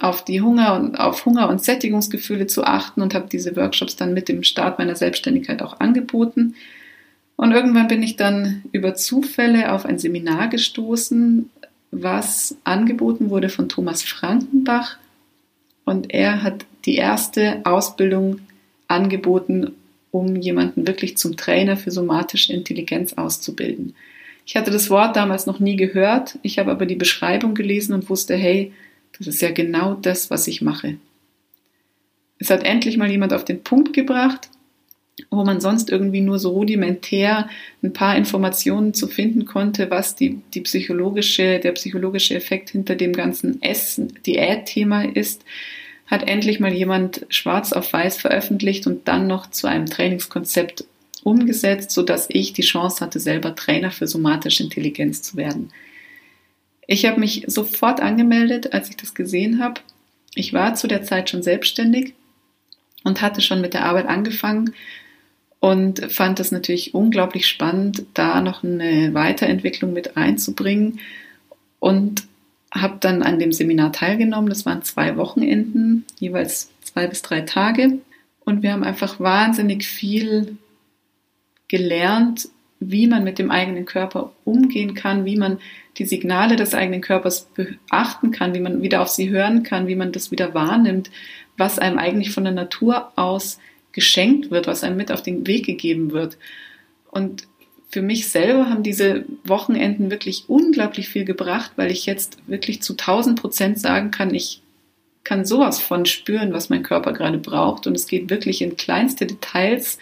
auf 0.00 0.24
die 0.24 0.40
Hunger 0.40 0.74
und 0.74 0.98
auf 0.98 1.24
Hunger 1.24 1.48
und 1.48 1.62
Sättigungsgefühle 1.62 2.46
zu 2.46 2.64
achten 2.64 3.02
und 3.02 3.14
habe 3.14 3.28
diese 3.30 3.56
Workshops 3.56 3.96
dann 3.96 4.14
mit 4.14 4.28
dem 4.28 4.42
Start 4.42 4.78
meiner 4.78 4.96
Selbstständigkeit 4.96 5.62
auch 5.62 5.80
angeboten. 5.80 6.54
Und 7.36 7.52
irgendwann 7.52 7.88
bin 7.88 8.02
ich 8.02 8.16
dann 8.16 8.62
über 8.72 8.94
Zufälle 8.94 9.72
auf 9.72 9.86
ein 9.86 9.98
Seminar 9.98 10.48
gestoßen, 10.48 11.50
was 11.90 12.56
angeboten 12.64 13.30
wurde 13.30 13.48
von 13.48 13.68
Thomas 13.68 14.02
Frankenbach. 14.02 14.98
Und 15.84 16.12
er 16.12 16.42
hat 16.42 16.66
die 16.84 16.96
erste 16.96 17.60
Ausbildung 17.64 18.40
angeboten, 18.88 19.72
um 20.10 20.36
jemanden 20.36 20.86
wirklich 20.86 21.16
zum 21.16 21.36
Trainer 21.36 21.76
für 21.76 21.90
somatische 21.90 22.52
Intelligenz 22.52 23.14
auszubilden. 23.14 23.94
Ich 24.46 24.56
hatte 24.56 24.70
das 24.70 24.88
Wort 24.88 25.14
damals 25.16 25.44
noch 25.46 25.60
nie 25.60 25.76
gehört, 25.76 26.38
ich 26.42 26.58
habe 26.58 26.70
aber 26.70 26.86
die 26.86 26.96
Beschreibung 26.96 27.54
gelesen 27.54 27.92
und 27.92 28.08
wusste, 28.08 28.34
hey, 28.34 28.72
das 29.18 29.28
ist 29.28 29.42
ja 29.42 29.50
genau 29.50 29.94
das, 29.94 30.30
was 30.30 30.46
ich 30.46 30.62
mache. 30.62 30.96
Es 32.38 32.50
hat 32.50 32.62
endlich 32.64 32.96
mal 32.96 33.10
jemand 33.10 33.32
auf 33.32 33.44
den 33.44 33.62
Punkt 33.62 33.92
gebracht, 33.92 34.48
wo 35.30 35.44
man 35.44 35.60
sonst 35.60 35.90
irgendwie 35.90 36.20
nur 36.20 36.38
so 36.38 36.50
rudimentär 36.50 37.48
ein 37.82 37.92
paar 37.92 38.16
Informationen 38.16 38.94
zu 38.94 39.08
finden 39.08 39.44
konnte, 39.44 39.90
was 39.90 40.14
die, 40.14 40.40
die 40.54 40.60
psychologische, 40.60 41.58
der 41.58 41.72
psychologische 41.72 42.34
Effekt 42.34 42.70
hinter 42.70 42.94
dem 42.94 43.12
ganzen 43.12 43.60
Essen, 43.60 44.14
Diät-Thema 44.24 45.02
ist, 45.02 45.44
hat 46.06 46.26
endlich 46.26 46.60
mal 46.60 46.72
jemand 46.72 47.26
schwarz 47.28 47.72
auf 47.72 47.92
weiß 47.92 48.18
veröffentlicht 48.18 48.86
und 48.86 49.08
dann 49.08 49.26
noch 49.26 49.50
zu 49.50 49.66
einem 49.66 49.86
Trainingskonzept 49.86 50.84
umgesetzt, 51.24 51.90
sodass 51.90 52.26
ich 52.30 52.52
die 52.52 52.62
Chance 52.62 53.04
hatte, 53.04 53.20
selber 53.20 53.54
Trainer 53.54 53.90
für 53.90 54.06
somatische 54.06 54.62
Intelligenz 54.62 55.22
zu 55.22 55.36
werden. 55.36 55.70
Ich 56.90 57.04
habe 57.04 57.20
mich 57.20 57.44
sofort 57.46 58.00
angemeldet, 58.00 58.72
als 58.72 58.88
ich 58.88 58.96
das 58.96 59.14
gesehen 59.14 59.62
habe. 59.62 59.82
Ich 60.34 60.54
war 60.54 60.74
zu 60.74 60.88
der 60.88 61.02
Zeit 61.02 61.28
schon 61.28 61.42
selbstständig 61.42 62.14
und 63.04 63.20
hatte 63.20 63.42
schon 63.42 63.60
mit 63.60 63.74
der 63.74 63.84
Arbeit 63.84 64.06
angefangen 64.06 64.74
und 65.60 66.10
fand 66.10 66.40
es 66.40 66.50
natürlich 66.50 66.94
unglaublich 66.94 67.46
spannend, 67.46 68.06
da 68.14 68.40
noch 68.40 68.64
eine 68.64 69.12
Weiterentwicklung 69.12 69.92
mit 69.92 70.16
einzubringen 70.16 71.00
und 71.78 72.24
habe 72.72 72.96
dann 73.00 73.22
an 73.22 73.38
dem 73.38 73.52
Seminar 73.52 73.92
teilgenommen. 73.92 74.48
Das 74.48 74.64
waren 74.64 74.82
zwei 74.82 75.18
Wochenenden, 75.18 76.06
jeweils 76.18 76.70
zwei 76.82 77.06
bis 77.06 77.20
drei 77.20 77.42
Tage. 77.42 77.98
Und 78.40 78.62
wir 78.62 78.72
haben 78.72 78.84
einfach 78.84 79.20
wahnsinnig 79.20 79.86
viel 79.86 80.56
gelernt, 81.68 82.48
wie 82.80 83.06
man 83.06 83.24
mit 83.24 83.38
dem 83.38 83.50
eigenen 83.50 83.84
Körper 83.84 84.32
umgehen 84.44 84.94
kann, 84.94 85.24
wie 85.24 85.36
man 85.36 85.58
die 85.96 86.04
Signale 86.04 86.56
des 86.56 86.74
eigenen 86.74 87.00
Körpers 87.00 87.48
beachten 87.54 88.30
kann, 88.30 88.54
wie 88.54 88.60
man 88.60 88.82
wieder 88.82 89.02
auf 89.02 89.08
sie 89.08 89.30
hören 89.30 89.62
kann, 89.64 89.88
wie 89.88 89.96
man 89.96 90.12
das 90.12 90.30
wieder 90.30 90.54
wahrnimmt, 90.54 91.10
was 91.56 91.78
einem 91.78 91.98
eigentlich 91.98 92.30
von 92.30 92.44
der 92.44 92.52
Natur 92.52 93.12
aus 93.16 93.58
geschenkt 93.92 94.50
wird, 94.50 94.68
was 94.68 94.84
einem 94.84 94.96
mit 94.96 95.10
auf 95.10 95.22
den 95.22 95.46
Weg 95.46 95.66
gegeben 95.66 96.12
wird. 96.12 96.38
Und 97.10 97.48
für 97.90 98.02
mich 98.02 98.28
selber 98.28 98.70
haben 98.70 98.82
diese 98.82 99.24
Wochenenden 99.44 100.10
wirklich 100.10 100.44
unglaublich 100.46 101.08
viel 101.08 101.24
gebracht, 101.24 101.72
weil 101.76 101.90
ich 101.90 102.06
jetzt 102.06 102.38
wirklich 102.46 102.82
zu 102.82 102.92
1000 102.92 103.40
Prozent 103.40 103.80
sagen 103.80 104.10
kann, 104.10 104.34
ich 104.34 104.62
kann 105.24 105.44
sowas 105.44 105.80
von 105.80 106.06
spüren, 106.06 106.52
was 106.52 106.70
mein 106.70 106.82
Körper 106.82 107.12
gerade 107.12 107.38
braucht. 107.38 107.86
Und 107.86 107.94
es 107.94 108.06
geht 108.06 108.30
wirklich 108.30 108.62
in 108.62 108.76
kleinste 108.76 109.26
Details, 109.26 109.98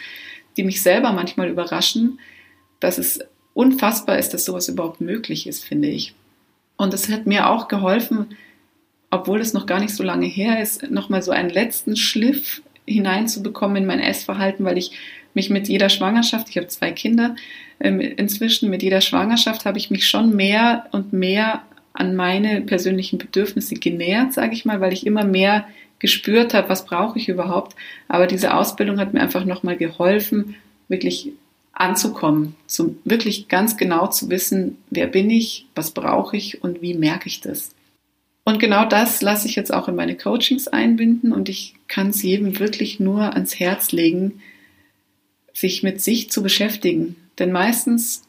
die 0.56 0.64
mich 0.64 0.82
selber 0.82 1.12
manchmal 1.12 1.48
überraschen, 1.48 2.18
dass 2.80 2.98
es 2.98 3.20
unfassbar 3.54 4.18
ist, 4.18 4.34
dass 4.34 4.44
sowas 4.44 4.68
überhaupt 4.68 5.00
möglich 5.00 5.46
ist, 5.46 5.64
finde 5.64 5.88
ich. 5.88 6.14
Und 6.76 6.92
es 6.92 7.08
hat 7.08 7.26
mir 7.26 7.48
auch 7.48 7.68
geholfen, 7.68 8.36
obwohl 9.10 9.40
es 9.40 9.54
noch 9.54 9.66
gar 9.66 9.80
nicht 9.80 9.94
so 9.94 10.02
lange 10.02 10.26
her 10.26 10.60
ist, 10.60 10.90
nochmal 10.90 11.22
so 11.22 11.30
einen 11.30 11.50
letzten 11.50 11.96
Schliff 11.96 12.62
hineinzubekommen 12.86 13.78
in 13.78 13.86
mein 13.86 14.00
Essverhalten, 14.00 14.64
weil 14.64 14.78
ich 14.78 14.92
mich 15.34 15.50
mit 15.50 15.68
jeder 15.68 15.88
Schwangerschaft, 15.88 16.48
ich 16.48 16.56
habe 16.56 16.68
zwei 16.68 16.92
Kinder, 16.92 17.36
ähm, 17.80 18.00
inzwischen 18.00 18.70
mit 18.70 18.82
jeder 18.82 19.00
Schwangerschaft 19.00 19.64
habe 19.64 19.78
ich 19.78 19.90
mich 19.90 20.08
schon 20.08 20.34
mehr 20.34 20.86
und 20.92 21.12
mehr 21.12 21.62
an 21.92 22.14
meine 22.14 22.60
persönlichen 22.62 23.18
Bedürfnisse 23.18 23.74
genähert, 23.74 24.32
sage 24.32 24.54
ich 24.54 24.64
mal, 24.64 24.80
weil 24.80 24.92
ich 24.92 25.06
immer 25.06 25.24
mehr 25.24 25.66
gespürt 25.98 26.52
habe, 26.52 26.68
was 26.68 26.84
brauche 26.84 27.18
ich 27.18 27.28
überhaupt. 27.28 27.74
Aber 28.08 28.26
diese 28.26 28.54
Ausbildung 28.54 28.98
hat 28.98 29.14
mir 29.14 29.20
einfach 29.20 29.44
nochmal 29.44 29.76
geholfen, 29.76 30.56
wirklich 30.88 31.32
anzukommen, 31.76 32.56
so 32.66 32.96
wirklich 33.04 33.48
ganz 33.48 33.76
genau 33.76 34.06
zu 34.06 34.30
wissen, 34.30 34.78
wer 34.90 35.06
bin 35.06 35.28
ich, 35.28 35.66
was 35.74 35.90
brauche 35.90 36.36
ich 36.36 36.64
und 36.64 36.80
wie 36.80 36.94
merke 36.94 37.28
ich 37.28 37.42
das. 37.42 37.74
Und 38.44 38.58
genau 38.58 38.86
das 38.86 39.20
lasse 39.20 39.46
ich 39.46 39.56
jetzt 39.56 39.72
auch 39.74 39.86
in 39.86 39.94
meine 39.94 40.16
Coachings 40.16 40.68
einbinden 40.68 41.32
und 41.32 41.48
ich 41.48 41.74
kann 41.86 42.08
es 42.08 42.22
jedem 42.22 42.58
wirklich 42.58 42.98
nur 42.98 43.34
ans 43.34 43.60
Herz 43.60 43.92
legen, 43.92 44.40
sich 45.52 45.82
mit 45.82 46.00
sich 46.00 46.30
zu 46.30 46.42
beschäftigen. 46.42 47.16
Denn 47.38 47.52
meistens 47.52 48.22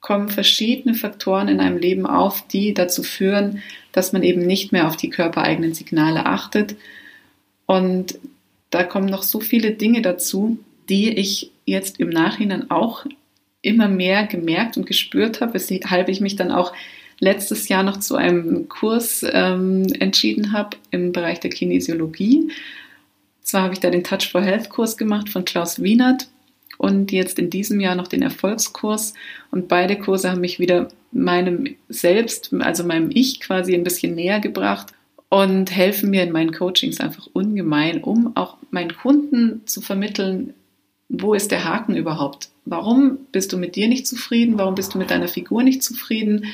kommen 0.00 0.28
verschiedene 0.28 0.94
Faktoren 0.94 1.48
in 1.48 1.60
einem 1.60 1.78
Leben 1.78 2.06
auf, 2.06 2.46
die 2.46 2.74
dazu 2.74 3.02
führen, 3.02 3.62
dass 3.92 4.12
man 4.12 4.22
eben 4.22 4.46
nicht 4.46 4.72
mehr 4.72 4.86
auf 4.86 4.96
die 4.96 5.10
körpereigenen 5.10 5.74
Signale 5.74 6.26
achtet. 6.26 6.76
Und 7.66 8.18
da 8.70 8.84
kommen 8.84 9.08
noch 9.08 9.22
so 9.22 9.40
viele 9.40 9.70
Dinge 9.70 10.02
dazu, 10.02 10.58
die 10.88 11.10
ich 11.10 11.52
jetzt 11.68 12.00
im 12.00 12.08
Nachhinein 12.08 12.70
auch 12.70 13.06
immer 13.62 13.88
mehr 13.88 14.26
gemerkt 14.26 14.76
und 14.76 14.86
gespürt 14.86 15.40
habe, 15.40 15.54
weshalb 15.54 16.08
ich 16.08 16.20
mich 16.20 16.36
dann 16.36 16.50
auch 16.50 16.72
letztes 17.20 17.68
Jahr 17.68 17.82
noch 17.82 17.98
zu 17.98 18.16
einem 18.16 18.68
Kurs 18.68 19.24
ähm, 19.30 19.86
entschieden 19.98 20.52
habe 20.52 20.76
im 20.90 21.12
Bereich 21.12 21.40
der 21.40 21.50
Kinesiologie. 21.50 22.50
Zwar 23.42 23.62
habe 23.62 23.74
ich 23.74 23.80
da 23.80 23.90
den 23.90 24.04
Touch 24.04 24.30
for 24.30 24.42
Health 24.42 24.68
Kurs 24.68 24.96
gemacht 24.96 25.28
von 25.28 25.44
Klaus 25.44 25.82
Wienert 25.82 26.28
und 26.76 27.10
jetzt 27.10 27.38
in 27.38 27.50
diesem 27.50 27.80
Jahr 27.80 27.94
noch 27.94 28.06
den 28.06 28.22
Erfolgskurs. 28.22 29.14
Und 29.50 29.68
beide 29.68 29.96
Kurse 29.96 30.30
haben 30.30 30.40
mich 30.40 30.60
wieder 30.60 30.88
meinem 31.10 31.74
Selbst, 31.88 32.52
also 32.60 32.84
meinem 32.84 33.10
Ich 33.10 33.40
quasi 33.40 33.74
ein 33.74 33.84
bisschen 33.84 34.14
näher 34.14 34.40
gebracht 34.40 34.92
und 35.28 35.74
helfen 35.74 36.10
mir 36.10 36.22
in 36.22 36.32
meinen 36.32 36.52
Coachings 36.52 37.00
einfach 37.00 37.26
ungemein, 37.32 38.02
um 38.02 38.36
auch 38.36 38.56
meinen 38.70 38.94
Kunden 38.94 39.62
zu 39.66 39.80
vermitteln, 39.80 40.54
wo 41.08 41.34
ist 41.34 41.50
der 41.50 41.64
Haken 41.64 41.96
überhaupt? 41.96 42.50
Warum 42.64 43.18
bist 43.32 43.52
du 43.52 43.56
mit 43.56 43.76
dir 43.76 43.88
nicht 43.88 44.06
zufrieden? 44.06 44.58
Warum 44.58 44.74
bist 44.74 44.94
du 44.94 44.98
mit 44.98 45.10
deiner 45.10 45.28
Figur 45.28 45.62
nicht 45.62 45.82
zufrieden? 45.82 46.46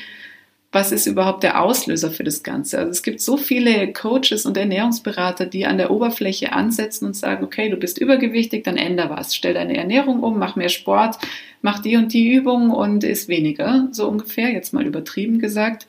Was 0.71 0.91
ist 0.91 1.07
überhaupt 1.07 1.43
der 1.43 1.61
Auslöser 1.61 2.11
für 2.11 2.23
das 2.23 2.43
Ganze? 2.43 2.79
Also 2.79 2.91
es 2.91 3.03
gibt 3.03 3.21
so 3.21 3.37
viele 3.37 3.91
Coaches 3.93 4.45
und 4.45 4.57
Ernährungsberater, 4.57 5.45
die 5.45 5.65
an 5.65 5.77
der 5.77 5.91
Oberfläche 5.91 6.51
ansetzen 6.51 7.05
und 7.05 7.15
sagen, 7.15 7.43
okay, 7.43 7.69
du 7.69 7.77
bist 7.77 7.97
übergewichtig, 7.97 8.63
dann 8.63 8.77
änder 8.77 9.09
was. 9.09 9.35
Stell 9.35 9.53
deine 9.53 9.77
Ernährung 9.77 10.21
um, 10.21 10.37
mach 10.39 10.55
mehr 10.55 10.69
Sport, 10.69 11.17
mach 11.61 11.79
die 11.79 11.95
und 11.97 12.11
die 12.13 12.33
Übung 12.33 12.71
und 12.71 13.03
isst 13.03 13.29
weniger, 13.29 13.87
so 13.91 14.07
ungefähr, 14.07 14.51
jetzt 14.51 14.73
mal 14.73 14.85
übertrieben 14.85 15.39
gesagt. 15.39 15.87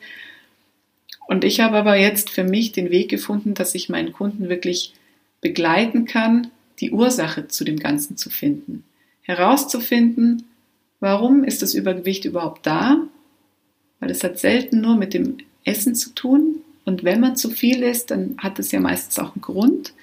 Und 1.27 1.43
ich 1.43 1.59
habe 1.59 1.77
aber 1.77 1.97
jetzt 1.97 2.29
für 2.29 2.45
mich 2.45 2.71
den 2.71 2.89
Weg 2.89 3.09
gefunden, 3.09 3.53
dass 3.53 3.75
ich 3.75 3.89
meinen 3.89 4.13
Kunden 4.13 4.47
wirklich 4.47 4.93
begleiten 5.41 6.05
kann, 6.05 6.47
die 6.79 6.91
Ursache 6.91 7.47
zu 7.47 7.63
dem 7.63 7.77
Ganzen 7.77 8.17
zu 8.17 8.29
finden. 8.29 8.83
Herauszufinden, 9.21 10.43
warum 10.99 11.43
ist 11.43 11.61
das 11.61 11.73
Übergewicht 11.73 12.25
überhaupt 12.25 12.65
da? 12.65 12.97
Weil 13.99 14.11
es 14.11 14.23
hat 14.23 14.39
selten 14.39 14.81
nur 14.81 14.95
mit 14.95 15.13
dem 15.13 15.37
Essen 15.63 15.95
zu 15.95 16.11
tun. 16.11 16.61
Und 16.85 17.03
wenn 17.03 17.19
man 17.19 17.35
zu 17.35 17.49
viel 17.49 17.83
isst, 17.83 18.11
dann 18.11 18.35
hat 18.37 18.59
es 18.59 18.71
ja 18.71 18.79
meistens 18.79 19.19
auch 19.19 19.35
einen 19.35 19.41
Grund. 19.41 19.93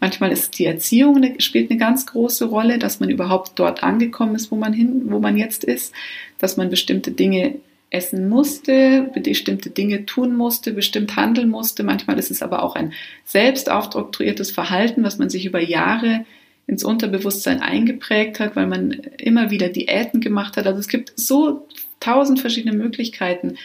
Manchmal 0.00 0.32
ist 0.32 0.58
die 0.58 0.66
Erziehung 0.66 1.16
eine, 1.16 1.40
spielt 1.40 1.70
eine 1.70 1.78
ganz 1.78 2.04
große 2.04 2.44
Rolle, 2.46 2.78
dass 2.78 3.00
man 3.00 3.08
überhaupt 3.08 3.52
dort 3.58 3.82
angekommen 3.82 4.34
ist, 4.34 4.50
wo 4.50 4.56
man 4.56 4.74
hin, 4.74 5.04
wo 5.06 5.18
man 5.18 5.38
jetzt 5.38 5.64
ist, 5.64 5.94
dass 6.38 6.56
man 6.56 6.68
bestimmte 6.68 7.10
Dinge 7.10 7.56
essen 7.90 8.28
musste, 8.28 9.10
bestimmte 9.14 9.70
Dinge 9.70 10.04
tun 10.06 10.36
musste, 10.36 10.72
bestimmt 10.72 11.16
handeln 11.16 11.48
musste. 11.48 11.84
Manchmal 11.84 12.18
ist 12.18 12.30
es 12.30 12.42
aber 12.42 12.62
auch 12.62 12.74
ein 12.74 12.92
selbst 13.24 13.70
aufoktroyiertes 13.70 14.50
Verhalten, 14.50 15.04
was 15.04 15.18
man 15.18 15.30
sich 15.30 15.46
über 15.46 15.60
Jahre 15.60 16.24
ins 16.66 16.82
Unterbewusstsein 16.82 17.60
eingeprägt 17.60 18.40
hat, 18.40 18.56
weil 18.56 18.66
man 18.66 18.92
immer 19.18 19.50
wieder 19.50 19.68
Diäten 19.68 20.20
gemacht 20.20 20.56
hat. 20.56 20.66
Also 20.66 20.80
es 20.80 20.88
gibt 20.88 21.12
so 21.16 21.68
tausend 22.00 22.40
verschiedene 22.40 22.76
Möglichkeiten, 22.76 23.56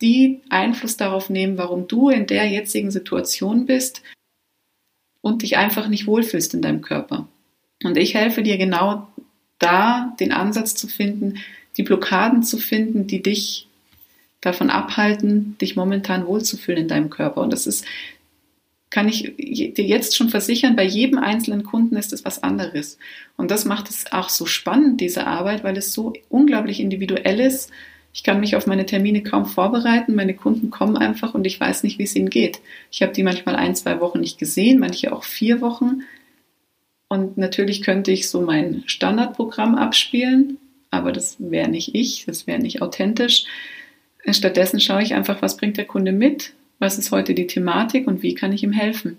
die 0.00 0.40
Einfluss 0.50 0.96
darauf 0.96 1.30
nehmen, 1.30 1.58
warum 1.58 1.86
du 1.88 2.10
in 2.10 2.26
der 2.26 2.46
jetzigen 2.48 2.90
Situation 2.90 3.66
bist 3.66 4.02
und 5.20 5.42
dich 5.42 5.56
einfach 5.56 5.88
nicht 5.88 6.06
wohlfühlst 6.06 6.54
in 6.54 6.62
deinem 6.62 6.80
Körper. 6.80 7.28
Und 7.82 7.96
ich 7.96 8.14
helfe 8.14 8.42
dir 8.42 8.58
genau 8.58 9.08
da, 9.58 10.14
den 10.20 10.32
Ansatz 10.32 10.74
zu 10.74 10.88
finden, 10.88 11.38
die 11.76 11.82
Blockaden 11.82 12.42
zu 12.42 12.58
finden, 12.58 13.06
die 13.06 13.22
dich 13.22 13.68
davon 14.40 14.70
abhalten, 14.70 15.56
dich 15.60 15.76
momentan 15.76 16.26
wohlzufühlen 16.26 16.82
in 16.82 16.88
deinem 16.88 17.10
Körper. 17.10 17.40
Und 17.40 17.52
das 17.52 17.66
ist, 17.66 17.84
kann 18.90 19.08
ich 19.08 19.34
dir 19.36 19.84
jetzt 19.84 20.16
schon 20.16 20.28
versichern, 20.28 20.76
bei 20.76 20.84
jedem 20.84 21.18
einzelnen 21.18 21.64
Kunden 21.64 21.96
ist 21.96 22.12
es 22.12 22.24
was 22.24 22.42
anderes. 22.42 22.98
Und 23.36 23.50
das 23.50 23.64
macht 23.64 23.90
es 23.90 24.12
auch 24.12 24.28
so 24.28 24.46
spannend, 24.46 25.00
diese 25.00 25.26
Arbeit, 25.26 25.64
weil 25.64 25.76
es 25.76 25.92
so 25.92 26.12
unglaublich 26.28 26.80
individuell 26.80 27.40
ist. 27.40 27.70
Ich 28.12 28.22
kann 28.22 28.38
mich 28.38 28.54
auf 28.54 28.68
meine 28.68 28.86
Termine 28.86 29.22
kaum 29.24 29.46
vorbereiten. 29.46 30.14
Meine 30.14 30.34
Kunden 30.34 30.70
kommen 30.70 30.96
einfach 30.96 31.34
und 31.34 31.44
ich 31.46 31.58
weiß 31.58 31.82
nicht, 31.82 31.98
wie 31.98 32.04
es 32.04 32.14
ihnen 32.14 32.30
geht. 32.30 32.60
Ich 32.92 33.02
habe 33.02 33.12
die 33.12 33.24
manchmal 33.24 33.56
ein, 33.56 33.74
zwei 33.74 33.98
Wochen 33.98 34.20
nicht 34.20 34.38
gesehen, 34.38 34.78
manche 34.78 35.12
auch 35.12 35.24
vier 35.24 35.60
Wochen. 35.60 36.02
Und 37.08 37.36
natürlich 37.36 37.82
könnte 37.82 38.12
ich 38.12 38.28
so 38.28 38.40
mein 38.40 38.84
Standardprogramm 38.86 39.74
abspielen, 39.74 40.58
aber 40.94 41.12
das 41.12 41.36
wäre 41.38 41.68
nicht 41.68 41.94
ich, 41.94 42.24
das 42.26 42.46
wäre 42.46 42.58
nicht 42.58 42.82
authentisch. 42.82 43.44
Stattdessen 44.30 44.80
schaue 44.80 45.02
ich 45.02 45.14
einfach, 45.14 45.42
was 45.42 45.56
bringt 45.56 45.76
der 45.76 45.84
Kunde 45.84 46.12
mit, 46.12 46.54
was 46.78 46.98
ist 46.98 47.10
heute 47.10 47.34
die 47.34 47.46
Thematik 47.46 48.06
und 48.06 48.22
wie 48.22 48.34
kann 48.34 48.52
ich 48.52 48.62
ihm 48.62 48.72
helfen. 48.72 49.18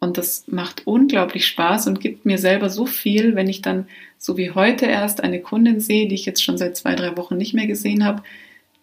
Und 0.00 0.16
das 0.16 0.44
macht 0.46 0.86
unglaublich 0.86 1.46
Spaß 1.46 1.88
und 1.88 2.00
gibt 2.00 2.24
mir 2.24 2.38
selber 2.38 2.70
so 2.70 2.86
viel, 2.86 3.34
wenn 3.34 3.48
ich 3.48 3.62
dann, 3.62 3.88
so 4.16 4.36
wie 4.36 4.52
heute 4.52 4.86
erst, 4.86 5.22
eine 5.22 5.40
Kundin 5.40 5.80
sehe, 5.80 6.06
die 6.06 6.14
ich 6.14 6.24
jetzt 6.24 6.42
schon 6.42 6.56
seit 6.56 6.76
zwei, 6.76 6.94
drei 6.94 7.16
Wochen 7.16 7.36
nicht 7.36 7.54
mehr 7.54 7.66
gesehen 7.66 8.04
habe. 8.04 8.22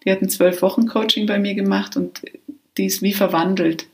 Die 0.04 0.10
hat 0.10 0.20
ein 0.20 0.28
zwölf 0.28 0.60
Wochen 0.60 0.86
Coaching 0.86 1.26
bei 1.26 1.38
mir 1.38 1.54
gemacht 1.54 1.96
und 1.96 2.22
die 2.76 2.84
ist 2.84 3.00
wie 3.00 3.14
verwandelt. 3.14 3.86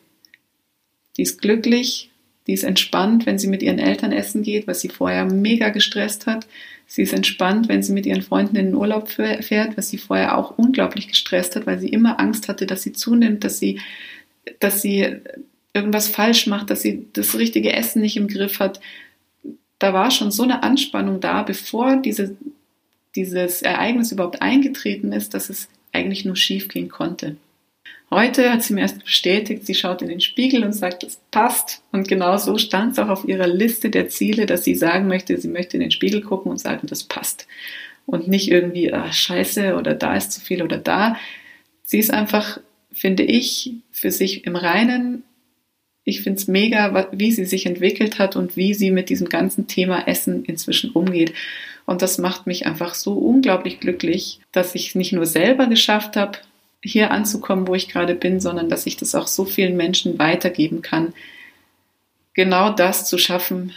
Die 1.16 1.22
ist 1.22 1.40
glücklich, 1.40 2.10
die 2.46 2.54
ist 2.54 2.64
entspannt, 2.64 3.24
wenn 3.26 3.38
sie 3.38 3.46
mit 3.46 3.62
ihren 3.62 3.78
Eltern 3.78 4.12
essen 4.12 4.42
geht, 4.42 4.66
was 4.66 4.80
sie 4.80 4.88
vorher 4.88 5.24
mega 5.24 5.68
gestresst 5.68 6.26
hat. 6.26 6.46
Sie 6.92 7.00
ist 7.00 7.14
entspannt, 7.14 7.70
wenn 7.70 7.82
sie 7.82 7.94
mit 7.94 8.04
ihren 8.04 8.20
Freunden 8.20 8.54
in 8.54 8.66
den 8.66 8.74
Urlaub 8.74 9.08
fährt, 9.08 9.78
was 9.78 9.88
sie 9.88 9.96
vorher 9.96 10.36
auch 10.36 10.58
unglaublich 10.58 11.08
gestresst 11.08 11.56
hat, 11.56 11.64
weil 11.64 11.78
sie 11.78 11.88
immer 11.88 12.20
Angst 12.20 12.48
hatte, 12.48 12.66
dass 12.66 12.82
sie 12.82 12.92
zunimmt, 12.92 13.44
dass 13.44 13.58
sie, 13.58 13.80
dass 14.60 14.82
sie 14.82 15.16
irgendwas 15.72 16.08
falsch 16.08 16.46
macht, 16.46 16.68
dass 16.68 16.82
sie 16.82 17.06
das 17.14 17.38
richtige 17.38 17.72
Essen 17.72 18.02
nicht 18.02 18.18
im 18.18 18.28
Griff 18.28 18.60
hat. 18.60 18.78
Da 19.78 19.94
war 19.94 20.10
schon 20.10 20.30
so 20.30 20.42
eine 20.42 20.62
Anspannung 20.62 21.20
da, 21.20 21.42
bevor 21.44 21.96
diese, 21.96 22.36
dieses 23.16 23.62
Ereignis 23.62 24.12
überhaupt 24.12 24.42
eingetreten 24.42 25.12
ist, 25.12 25.32
dass 25.32 25.48
es 25.48 25.70
eigentlich 25.92 26.26
nur 26.26 26.36
schief 26.36 26.68
gehen 26.68 26.90
konnte. 26.90 27.36
Heute 28.12 28.52
hat 28.52 28.62
sie 28.62 28.74
mir 28.74 28.82
erst 28.82 29.02
bestätigt, 29.02 29.64
sie 29.64 29.74
schaut 29.74 30.02
in 30.02 30.08
den 30.08 30.20
Spiegel 30.20 30.64
und 30.64 30.74
sagt, 30.74 31.02
es 31.02 31.18
passt. 31.30 31.82
Und 31.92 32.08
genau 32.08 32.36
so 32.36 32.58
stand 32.58 32.92
es 32.92 32.98
auch 32.98 33.08
auf 33.08 33.26
ihrer 33.26 33.46
Liste 33.46 33.88
der 33.88 34.10
Ziele, 34.10 34.44
dass 34.44 34.64
sie 34.64 34.74
sagen 34.74 35.08
möchte, 35.08 35.38
sie 35.38 35.48
möchte 35.48 35.78
in 35.78 35.80
den 35.80 35.90
Spiegel 35.90 36.20
gucken 36.20 36.50
und 36.50 36.58
sagen, 36.58 36.86
das 36.86 37.04
passt. 37.04 37.46
Und 38.04 38.28
nicht 38.28 38.50
irgendwie, 38.50 38.92
ah, 38.92 39.10
scheiße 39.10 39.76
oder 39.76 39.94
da 39.94 40.14
ist 40.14 40.30
zu 40.32 40.42
viel 40.42 40.62
oder 40.62 40.76
da. 40.76 41.16
Sie 41.84 41.98
ist 41.98 42.12
einfach, 42.12 42.60
finde 42.92 43.22
ich, 43.22 43.76
für 43.90 44.10
sich 44.10 44.44
im 44.44 44.56
Reinen. 44.56 45.22
Ich 46.04 46.20
finde 46.20 46.38
es 46.38 46.48
mega, 46.48 47.08
wie 47.12 47.32
sie 47.32 47.46
sich 47.46 47.64
entwickelt 47.64 48.18
hat 48.18 48.36
und 48.36 48.58
wie 48.58 48.74
sie 48.74 48.90
mit 48.90 49.08
diesem 49.08 49.30
ganzen 49.30 49.68
Thema 49.68 50.06
Essen 50.06 50.44
inzwischen 50.44 50.90
umgeht. 50.90 51.32
Und 51.86 52.02
das 52.02 52.18
macht 52.18 52.46
mich 52.46 52.66
einfach 52.66 52.92
so 52.92 53.14
unglaublich 53.14 53.80
glücklich, 53.80 54.40
dass 54.52 54.74
ich 54.74 54.94
nicht 54.94 55.14
nur 55.14 55.24
selber 55.24 55.66
geschafft 55.66 56.16
habe, 56.16 56.40
hier 56.82 57.10
anzukommen, 57.10 57.66
wo 57.68 57.74
ich 57.74 57.88
gerade 57.88 58.14
bin, 58.14 58.40
sondern 58.40 58.68
dass 58.68 58.86
ich 58.86 58.96
das 58.96 59.14
auch 59.14 59.26
so 59.26 59.44
vielen 59.44 59.76
Menschen 59.76 60.18
weitergeben 60.18 60.82
kann, 60.82 61.14
genau 62.34 62.70
das 62.70 63.08
zu 63.08 63.18
schaffen, 63.18 63.72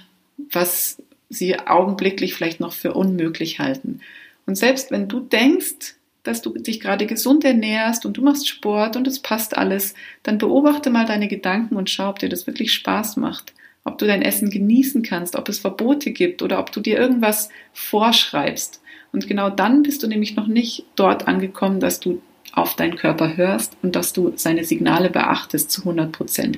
was 0.51 1.01
sie 1.29 1.59
augenblicklich 1.59 2.33
vielleicht 2.33 2.59
noch 2.59 2.73
für 2.73 2.93
unmöglich 2.93 3.59
halten. 3.59 4.01
Und 4.45 4.55
selbst 4.55 4.91
wenn 4.91 5.07
du 5.07 5.19
denkst, 5.19 5.95
dass 6.23 6.41
du 6.41 6.51
dich 6.57 6.79
gerade 6.79 7.05
gesund 7.05 7.43
ernährst 7.45 8.05
und 8.05 8.17
du 8.17 8.23
machst 8.23 8.47
Sport 8.47 8.95
und 8.95 9.07
es 9.07 9.19
passt 9.19 9.55
alles, 9.57 9.93
dann 10.23 10.39
beobachte 10.39 10.89
mal 10.89 11.05
deine 11.05 11.27
Gedanken 11.27 11.75
und 11.75 11.89
schau, 11.89 12.09
ob 12.09 12.19
dir 12.19 12.29
das 12.29 12.47
wirklich 12.47 12.73
Spaß 12.73 13.17
macht, 13.17 13.53
ob 13.83 13.99
du 13.99 14.07
dein 14.07 14.23
Essen 14.23 14.49
genießen 14.49 15.03
kannst, 15.03 15.35
ob 15.35 15.47
es 15.49 15.59
Verbote 15.59 16.11
gibt 16.11 16.41
oder 16.41 16.59
ob 16.59 16.71
du 16.71 16.79
dir 16.79 16.97
irgendwas 16.97 17.49
vorschreibst. 17.73 18.81
Und 19.11 19.27
genau 19.27 19.51
dann 19.51 19.83
bist 19.83 20.01
du 20.01 20.07
nämlich 20.07 20.35
noch 20.35 20.47
nicht 20.47 20.85
dort 20.95 21.27
angekommen, 21.27 21.79
dass 21.79 21.99
du 21.99 22.21
auf 22.55 22.75
deinen 22.75 22.95
Körper 22.95 23.37
hörst 23.37 23.77
und 23.81 23.95
dass 23.95 24.13
du 24.13 24.33
seine 24.35 24.63
Signale 24.63 25.09
beachtest 25.09 25.69
zu 25.69 25.81
100 25.81 26.11
Prozent. 26.11 26.57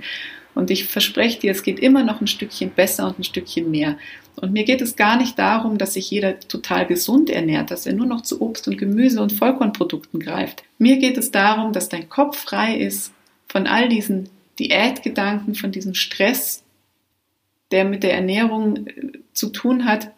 Und 0.54 0.72
ich 0.72 0.86
verspreche 0.86 1.40
dir, 1.40 1.52
es 1.52 1.62
geht 1.62 1.80
immer 1.80 2.04
noch 2.04 2.22
ein 2.22 2.28
Stückchen 2.28 2.72
besser 2.72 3.08
und 3.08 3.20
ein 3.20 3.24
Stückchen 3.24 3.70
mehr. 3.70 3.98
Und 4.36 4.54
mir 4.54 4.64
geht 4.64 4.82
es 4.82 4.96
gar 4.96 5.18
nicht 5.18 5.38
darum, 5.38 5.78
dass 5.78 5.94
sich 5.94 6.10
jeder 6.10 6.40
total 6.40 6.86
gesund 6.86 7.30
ernährt, 7.30 7.70
dass 7.70 7.86
er 7.86 7.94
nur 7.94 8.06
noch 8.06 8.22
zu 8.22 8.42
Obst 8.42 8.68
und 8.68 8.78
Gemüse 8.78 9.22
und 9.22 9.34
Vollkornprodukten 9.34 10.20
greift. 10.20 10.64
Mir 10.78 10.98
geht 10.98 11.18
es 11.18 11.32
darum, 11.32 11.74
dass 11.74 11.90
dein 11.90 12.10
Kopf 12.10 12.38
frei 12.38 12.76
ist 12.76 13.12
von 13.48 13.68
all 13.68 13.90
diesen 13.90 14.30
Diätgedanken, 14.60 15.56
von 15.56 15.72
diesem 15.72 15.94
Stress, 15.94 16.64
der 17.72 17.86
mit 17.86 18.04
der 18.04 18.14
Ernährung 18.14 18.88
äh, 18.88 19.12
zu 19.34 19.50
tun 19.50 19.86
hat 19.86 20.12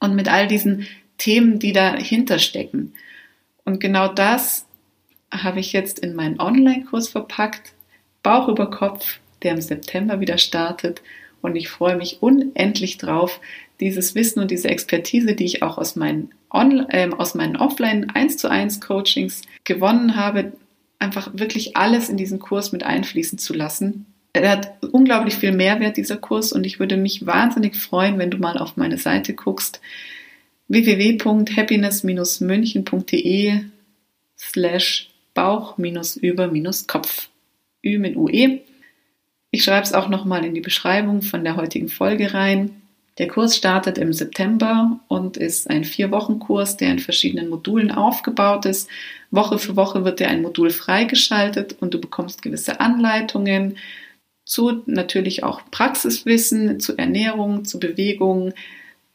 und 0.00 0.14
mit 0.14 0.28
all 0.28 0.48
diesen 0.48 0.86
Themen, 1.18 1.58
die 1.58 1.72
dahinter 1.72 2.38
stecken. 2.38 2.94
Und 3.64 3.80
genau 3.80 4.08
das 4.08 4.64
habe 5.30 5.60
ich 5.60 5.72
jetzt 5.72 5.98
in 5.98 6.14
meinen 6.14 6.40
Online-Kurs 6.40 7.08
verpackt, 7.08 7.72
Bauch 8.22 8.48
über 8.48 8.70
Kopf, 8.70 9.18
der 9.42 9.52
im 9.52 9.60
September 9.60 10.20
wieder 10.20 10.38
startet. 10.38 11.02
Und 11.40 11.56
ich 11.56 11.68
freue 11.68 11.96
mich 11.96 12.18
unendlich 12.20 12.98
drauf, 12.98 13.40
dieses 13.80 14.14
Wissen 14.14 14.40
und 14.40 14.50
diese 14.50 14.68
Expertise, 14.68 15.34
die 15.34 15.44
ich 15.44 15.62
auch 15.62 15.78
aus 15.78 15.96
meinen, 15.96 16.30
On 16.50 16.86
äh, 16.88 17.08
aus 17.16 17.34
meinen 17.34 17.56
Offline 17.56 18.10
1 18.10 18.36
zu 18.38 18.50
1 18.50 18.80
Coachings 18.80 19.42
gewonnen 19.64 20.16
habe, 20.16 20.52
einfach 20.98 21.30
wirklich 21.34 21.76
alles 21.76 22.08
in 22.08 22.16
diesen 22.16 22.40
Kurs 22.40 22.72
mit 22.72 22.82
einfließen 22.82 23.38
zu 23.38 23.54
lassen. 23.54 24.06
Er 24.32 24.50
hat 24.50 24.72
unglaublich 24.92 25.36
viel 25.36 25.52
Mehrwert, 25.52 25.96
dieser 25.96 26.16
Kurs, 26.16 26.52
und 26.52 26.66
ich 26.66 26.80
würde 26.80 26.96
mich 26.96 27.26
wahnsinnig 27.26 27.76
freuen, 27.76 28.18
wenn 28.18 28.30
du 28.30 28.38
mal 28.38 28.58
auf 28.58 28.76
meine 28.76 28.98
Seite 28.98 29.34
guckst 29.34 29.80
www.happiness-münchen.de 30.68 33.60
slash 34.36 35.10
Bauch-über-Kopf. 35.38 37.28
Ü 37.84 37.98
mit 37.98 38.16
UE. 38.16 38.58
Ich 39.52 39.62
schreibe 39.62 39.84
es 39.84 39.94
auch 39.94 40.08
nochmal 40.08 40.44
in 40.44 40.52
die 40.52 40.60
Beschreibung 40.60 41.22
von 41.22 41.44
der 41.44 41.54
heutigen 41.54 41.88
Folge 41.88 42.34
rein. 42.34 42.82
Der 43.18 43.28
Kurs 43.28 43.56
startet 43.56 43.98
im 43.98 44.12
September 44.12 44.98
und 45.06 45.36
ist 45.36 45.70
ein 45.70 45.84
Vier-Wochen-Kurs, 45.84 46.76
der 46.76 46.90
in 46.90 46.98
verschiedenen 46.98 47.50
Modulen 47.50 47.92
aufgebaut 47.92 48.66
ist. 48.66 48.90
Woche 49.30 49.60
für 49.60 49.76
Woche 49.76 50.04
wird 50.04 50.18
dir 50.18 50.28
ein 50.28 50.42
Modul 50.42 50.70
freigeschaltet 50.70 51.76
und 51.80 51.94
du 51.94 52.00
bekommst 52.00 52.42
gewisse 52.42 52.80
Anleitungen 52.80 53.76
zu 54.44 54.82
natürlich 54.86 55.44
auch 55.44 55.60
Praxiswissen, 55.70 56.80
zu 56.80 56.98
Ernährung, 56.98 57.64
zu 57.64 57.78
Bewegung, 57.78 58.54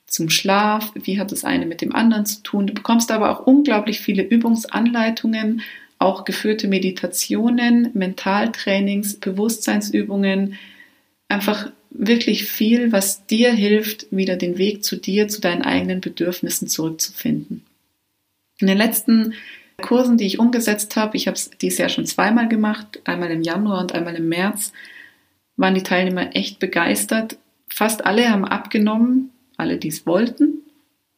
zum 0.05 0.29
Schlaf, 0.29 0.91
wie 0.93 1.19
hat 1.19 1.33
das 1.33 1.43
eine 1.43 1.65
mit 1.65 1.81
dem 1.81 1.93
anderen 1.93 2.25
zu 2.25 2.43
tun. 2.43 2.67
Du 2.67 2.73
bekommst 2.73 3.11
aber 3.11 3.29
auch 3.29 3.45
unglaublich 3.45 3.99
viele 3.99 4.23
Übungsanleitungen, 4.23 5.61
auch 6.03 6.25
geführte 6.25 6.67
Meditationen, 6.67 7.89
Mentaltrainings, 7.93 9.15
Bewusstseinsübungen, 9.15 10.57
einfach 11.27 11.71
wirklich 11.89 12.45
viel, 12.45 12.91
was 12.91 13.25
dir 13.25 13.51
hilft, 13.51 14.07
wieder 14.11 14.35
den 14.35 14.57
Weg 14.57 14.83
zu 14.83 14.97
dir, 14.97 15.27
zu 15.27 15.41
deinen 15.41 15.61
eigenen 15.61 16.01
Bedürfnissen 16.01 16.67
zurückzufinden. 16.67 17.63
In 18.59 18.67
den 18.67 18.77
letzten 18.77 19.33
Kursen, 19.81 20.17
die 20.17 20.25
ich 20.25 20.39
umgesetzt 20.39 20.95
habe, 20.95 21.17
ich 21.17 21.27
habe 21.27 21.35
es 21.35 21.51
dieses 21.51 21.79
Jahr 21.79 21.89
schon 21.89 22.05
zweimal 22.05 22.47
gemacht, 22.47 23.01
einmal 23.05 23.31
im 23.31 23.41
Januar 23.41 23.81
und 23.81 23.93
einmal 23.93 24.15
im 24.15 24.29
März, 24.29 24.73
waren 25.55 25.75
die 25.75 25.83
Teilnehmer 25.83 26.35
echt 26.35 26.59
begeistert. 26.59 27.37
Fast 27.69 28.05
alle 28.05 28.29
haben 28.29 28.45
abgenommen, 28.45 29.31
alle, 29.57 29.77
die 29.77 29.89
es 29.89 30.05
wollten. 30.05 30.59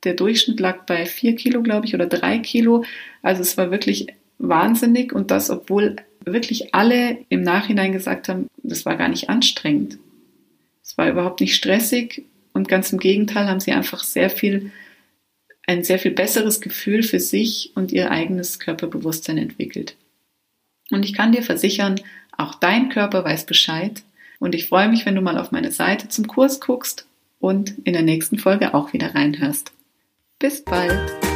Der 0.04 0.14
Durchschnitt 0.14 0.60
lag 0.60 0.86
bei 0.86 1.06
vier 1.06 1.36
Kilo, 1.36 1.64
glaube 1.64 1.86
ich, 1.86 1.96
oder 1.96 2.06
drei 2.06 2.40
Kilo. 2.40 2.86
Also 3.22 3.42
es 3.42 3.58
war 3.58 3.72
wirklich 3.72 4.08
wahnsinnig 4.38 5.14
und 5.14 5.32
das, 5.32 5.50
obwohl 5.50 5.96
wirklich 6.24 6.74
alle 6.74 7.20
im 7.30 7.42
Nachhinein 7.42 7.92
gesagt 7.92 8.30
haben, 8.30 8.48
das 8.64 8.86
war 8.86 8.96
gar 8.96 9.10
nicht 9.10 9.30
anstrengend. 9.30 9.98
Es 10.84 10.98
war 10.98 11.10
überhaupt 11.10 11.42
nicht 11.42 11.56
stressig 11.56 12.26
und 12.54 12.68
ganz 12.68 12.92
im 12.92 13.00
Gegenteil 13.00 13.48
haben 13.48 13.60
sie 13.60 13.72
einfach 13.72 14.04
sehr 14.04 14.30
viel, 14.30 14.72
ein 15.68 15.84
sehr 15.84 16.00
viel 16.00 16.12
besseres 16.12 16.62
Gefühl 16.62 17.04
für 17.04 17.20
sich 17.20 17.72
und 17.76 17.92
ihr 17.92 18.12
eigenes 18.12 18.60
Körperbewusstsein 18.60 19.38
entwickelt. 19.38 19.96
Und 20.92 21.04
ich 21.04 21.14
kann 21.14 21.32
dir 21.32 21.42
versichern, 21.42 22.00
auch 22.38 22.56
dein 22.56 22.90
Körper 22.90 23.24
weiß 23.24 23.46
Bescheid. 23.46 24.04
Und 24.40 24.54
ich 24.54 24.68
freue 24.68 24.90
mich, 24.90 25.06
wenn 25.06 25.16
du 25.16 25.22
mal 25.22 25.38
auf 25.38 25.52
meine 25.52 25.72
Seite 25.72 26.10
zum 26.10 26.28
Kurs 26.28 26.60
guckst 26.60 27.08
und 27.40 27.76
in 27.84 27.94
der 27.94 28.04
nächsten 28.04 28.38
Folge 28.38 28.74
auch 28.74 28.94
wieder 28.94 29.16
reinhörst. 29.16 29.72
Bis 30.40 30.64
bald! 30.64 31.35